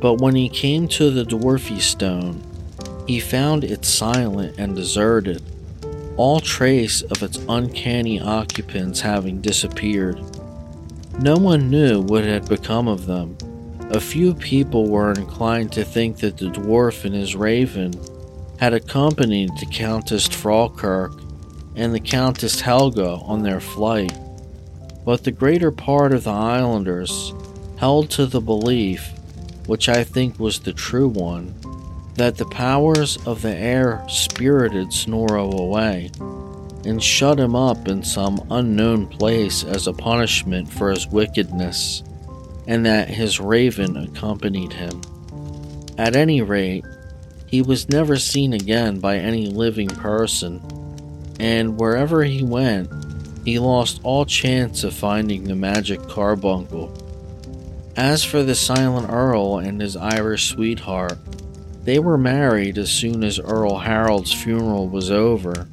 But 0.00 0.14
when 0.14 0.34
he 0.34 0.48
came 0.48 0.88
to 0.88 1.10
the 1.10 1.22
Dwarfy 1.22 1.80
Stane, 1.80 2.42
he 3.06 3.20
found 3.20 3.62
it 3.62 3.84
silent 3.84 4.58
and 4.58 4.74
deserted, 4.74 5.40
all 6.16 6.40
trace 6.40 7.02
of 7.02 7.22
its 7.22 7.38
uncanny 7.48 8.20
occupants 8.20 9.00
having 9.00 9.40
disappeared. 9.40 10.20
No 11.20 11.36
one 11.36 11.70
knew 11.70 12.00
what 12.00 12.24
had 12.24 12.48
become 12.48 12.88
of 12.88 13.06
them. 13.06 13.38
A 13.90 14.00
few 14.00 14.34
people 14.34 14.88
were 14.88 15.12
inclined 15.12 15.70
to 15.74 15.84
think 15.84 16.16
that 16.18 16.38
the 16.38 16.46
dwarf 16.46 17.04
and 17.04 17.14
his 17.14 17.36
raven 17.36 17.92
had 18.58 18.74
accompanied 18.74 19.50
the 19.58 19.66
Countess 19.66 20.26
Fraukirk 20.26 21.24
and 21.76 21.94
the 21.94 22.00
Countess 22.00 22.60
Helga 22.60 23.18
on 23.22 23.42
their 23.42 23.60
flight, 23.60 24.12
but 25.04 25.24
the 25.24 25.30
greater 25.30 25.70
part 25.70 26.12
of 26.12 26.24
the 26.24 26.30
islanders 26.30 27.32
held 27.78 28.10
to 28.10 28.26
the 28.26 28.40
belief, 28.40 29.12
which 29.66 29.88
I 29.88 30.02
think 30.02 30.40
was 30.40 30.58
the 30.58 30.72
true 30.72 31.08
one, 31.08 31.54
that 32.14 32.36
the 32.36 32.46
powers 32.46 33.16
of 33.26 33.42
the 33.42 33.54
air 33.54 34.04
spirited 34.08 34.92
Snorro 34.92 35.52
away 35.52 36.10
and 36.84 37.02
shut 37.02 37.38
him 37.38 37.54
up 37.54 37.86
in 37.86 38.02
some 38.02 38.44
unknown 38.50 39.06
place 39.06 39.62
as 39.62 39.86
a 39.86 39.92
punishment 39.92 40.72
for 40.72 40.90
his 40.90 41.06
wickedness, 41.06 42.02
and 42.66 42.84
that 42.86 43.08
his 43.08 43.38
raven 43.38 43.96
accompanied 43.96 44.72
him. 44.72 45.00
At 45.96 46.16
any 46.16 46.42
rate, 46.42 46.84
he 47.48 47.62
was 47.62 47.88
never 47.88 48.16
seen 48.16 48.52
again 48.52 49.00
by 49.00 49.16
any 49.16 49.46
living 49.46 49.88
person, 49.88 50.60
and 51.40 51.78
wherever 51.78 52.22
he 52.22 52.42
went, 52.42 52.90
he 53.44 53.58
lost 53.58 54.00
all 54.02 54.26
chance 54.26 54.84
of 54.84 54.92
finding 54.92 55.44
the 55.44 55.54
magic 55.54 56.02
carbuncle. 56.08 56.92
As 57.96 58.22
for 58.22 58.42
the 58.42 58.54
silent 58.54 59.10
Earl 59.10 59.58
and 59.58 59.80
his 59.80 59.96
Irish 59.96 60.50
sweetheart, 60.50 61.18
they 61.84 61.98
were 61.98 62.18
married 62.18 62.76
as 62.76 62.90
soon 62.90 63.24
as 63.24 63.40
Earl 63.40 63.78
Harold's 63.78 64.32
funeral 64.32 64.88
was 64.88 65.10
over, 65.10 65.66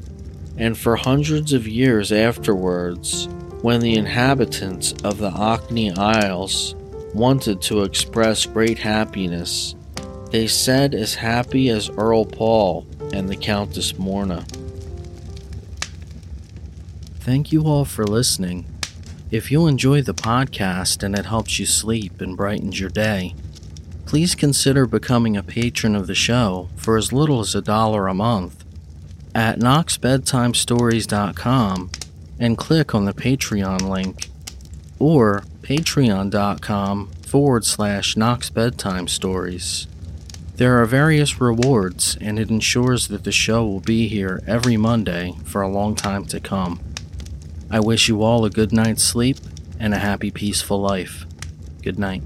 and 0.58 0.78
for 0.78 0.96
hundreds 0.96 1.52
of 1.52 1.68
years 1.68 2.14
afterwards, 2.14 3.28
when 3.62 3.82
the 3.82 3.96
inhabitants 3.96 4.94
of 5.04 5.18
the 5.18 5.38
Orkney 5.38 5.92
Isles 5.92 6.74
wanted 7.14 7.62
to 7.64 7.84
express 7.84 8.46
great 8.46 8.78
happiness, 8.78 9.76
they 10.32 10.48
said 10.48 10.94
as 10.94 11.16
happy 11.16 11.70
as 11.70 11.90
Earl 11.90 12.26
Paul 12.26 12.86
and 13.14 13.30
the 13.30 13.36
Countess 13.36 13.94
Morna. 13.94 14.46
Thank 17.20 17.52
you 17.52 17.64
all 17.64 17.86
for 17.86 18.06
listening. 18.06 18.66
If 19.32 19.52
you 19.52 19.66
enjoy 19.68 20.02
the 20.02 20.14
podcast 20.14 21.02
and 21.02 21.18
it 21.18 21.26
helps 21.26 21.58
you 21.60 21.66
sleep 21.66 22.22
and 22.22 22.38
brightens 22.38 22.80
your 22.80 22.92
day, 22.92 23.34
please 24.06 24.36
consider 24.36 24.86
becoming 24.86 25.36
a 25.36 25.44
patron 25.44 25.96
of 25.96 26.06
the 26.08 26.14
show 26.14 26.70
for 26.76 26.98
as 26.98 27.12
little 27.12 27.40
as 27.40 27.56
a 27.56 27.62
dollar 27.62 28.08
a 28.08 28.14
month 28.14 28.64
at 29.34 29.58
knoxbedtimestories.com 29.60 31.90
and 32.40 32.58
click 32.58 32.94
on 32.94 33.06
the 33.06 33.14
Patreon 33.14 33.90
link 33.90 34.30
or 35.00 35.44
patreon.com 35.62 37.08
forward 37.26 37.66
slash 37.66 38.16
Knox 38.16 38.50
Bedtime 38.50 39.08
Stories. 39.08 39.88
There 40.58 40.82
are 40.82 40.86
various 40.86 41.42
rewards, 41.42 42.18
and 42.22 42.40
it 42.40 42.50
ensures 42.50 43.10
that 43.10 43.26
the 43.26 43.32
show 43.34 43.66
will 43.66 43.82
be 43.82 44.08
here 44.08 44.42
every 44.48 44.78
Monday 44.78 45.34
for 45.44 45.62
a 45.62 45.68
long 45.68 45.96
time 45.96 46.24
to 46.28 46.40
come. 46.40 46.80
I 47.70 47.82
wish 47.82 48.08
you 48.08 48.24
all 48.24 48.46
a 48.46 48.50
good 48.50 48.72
night's 48.72 49.04
sleep 49.04 49.38
and 49.82 49.94
a 49.94 49.98
happy, 49.98 50.32
peaceful 50.32 50.80
life. 50.80 51.26
Good 51.82 52.00
night. 52.00 52.24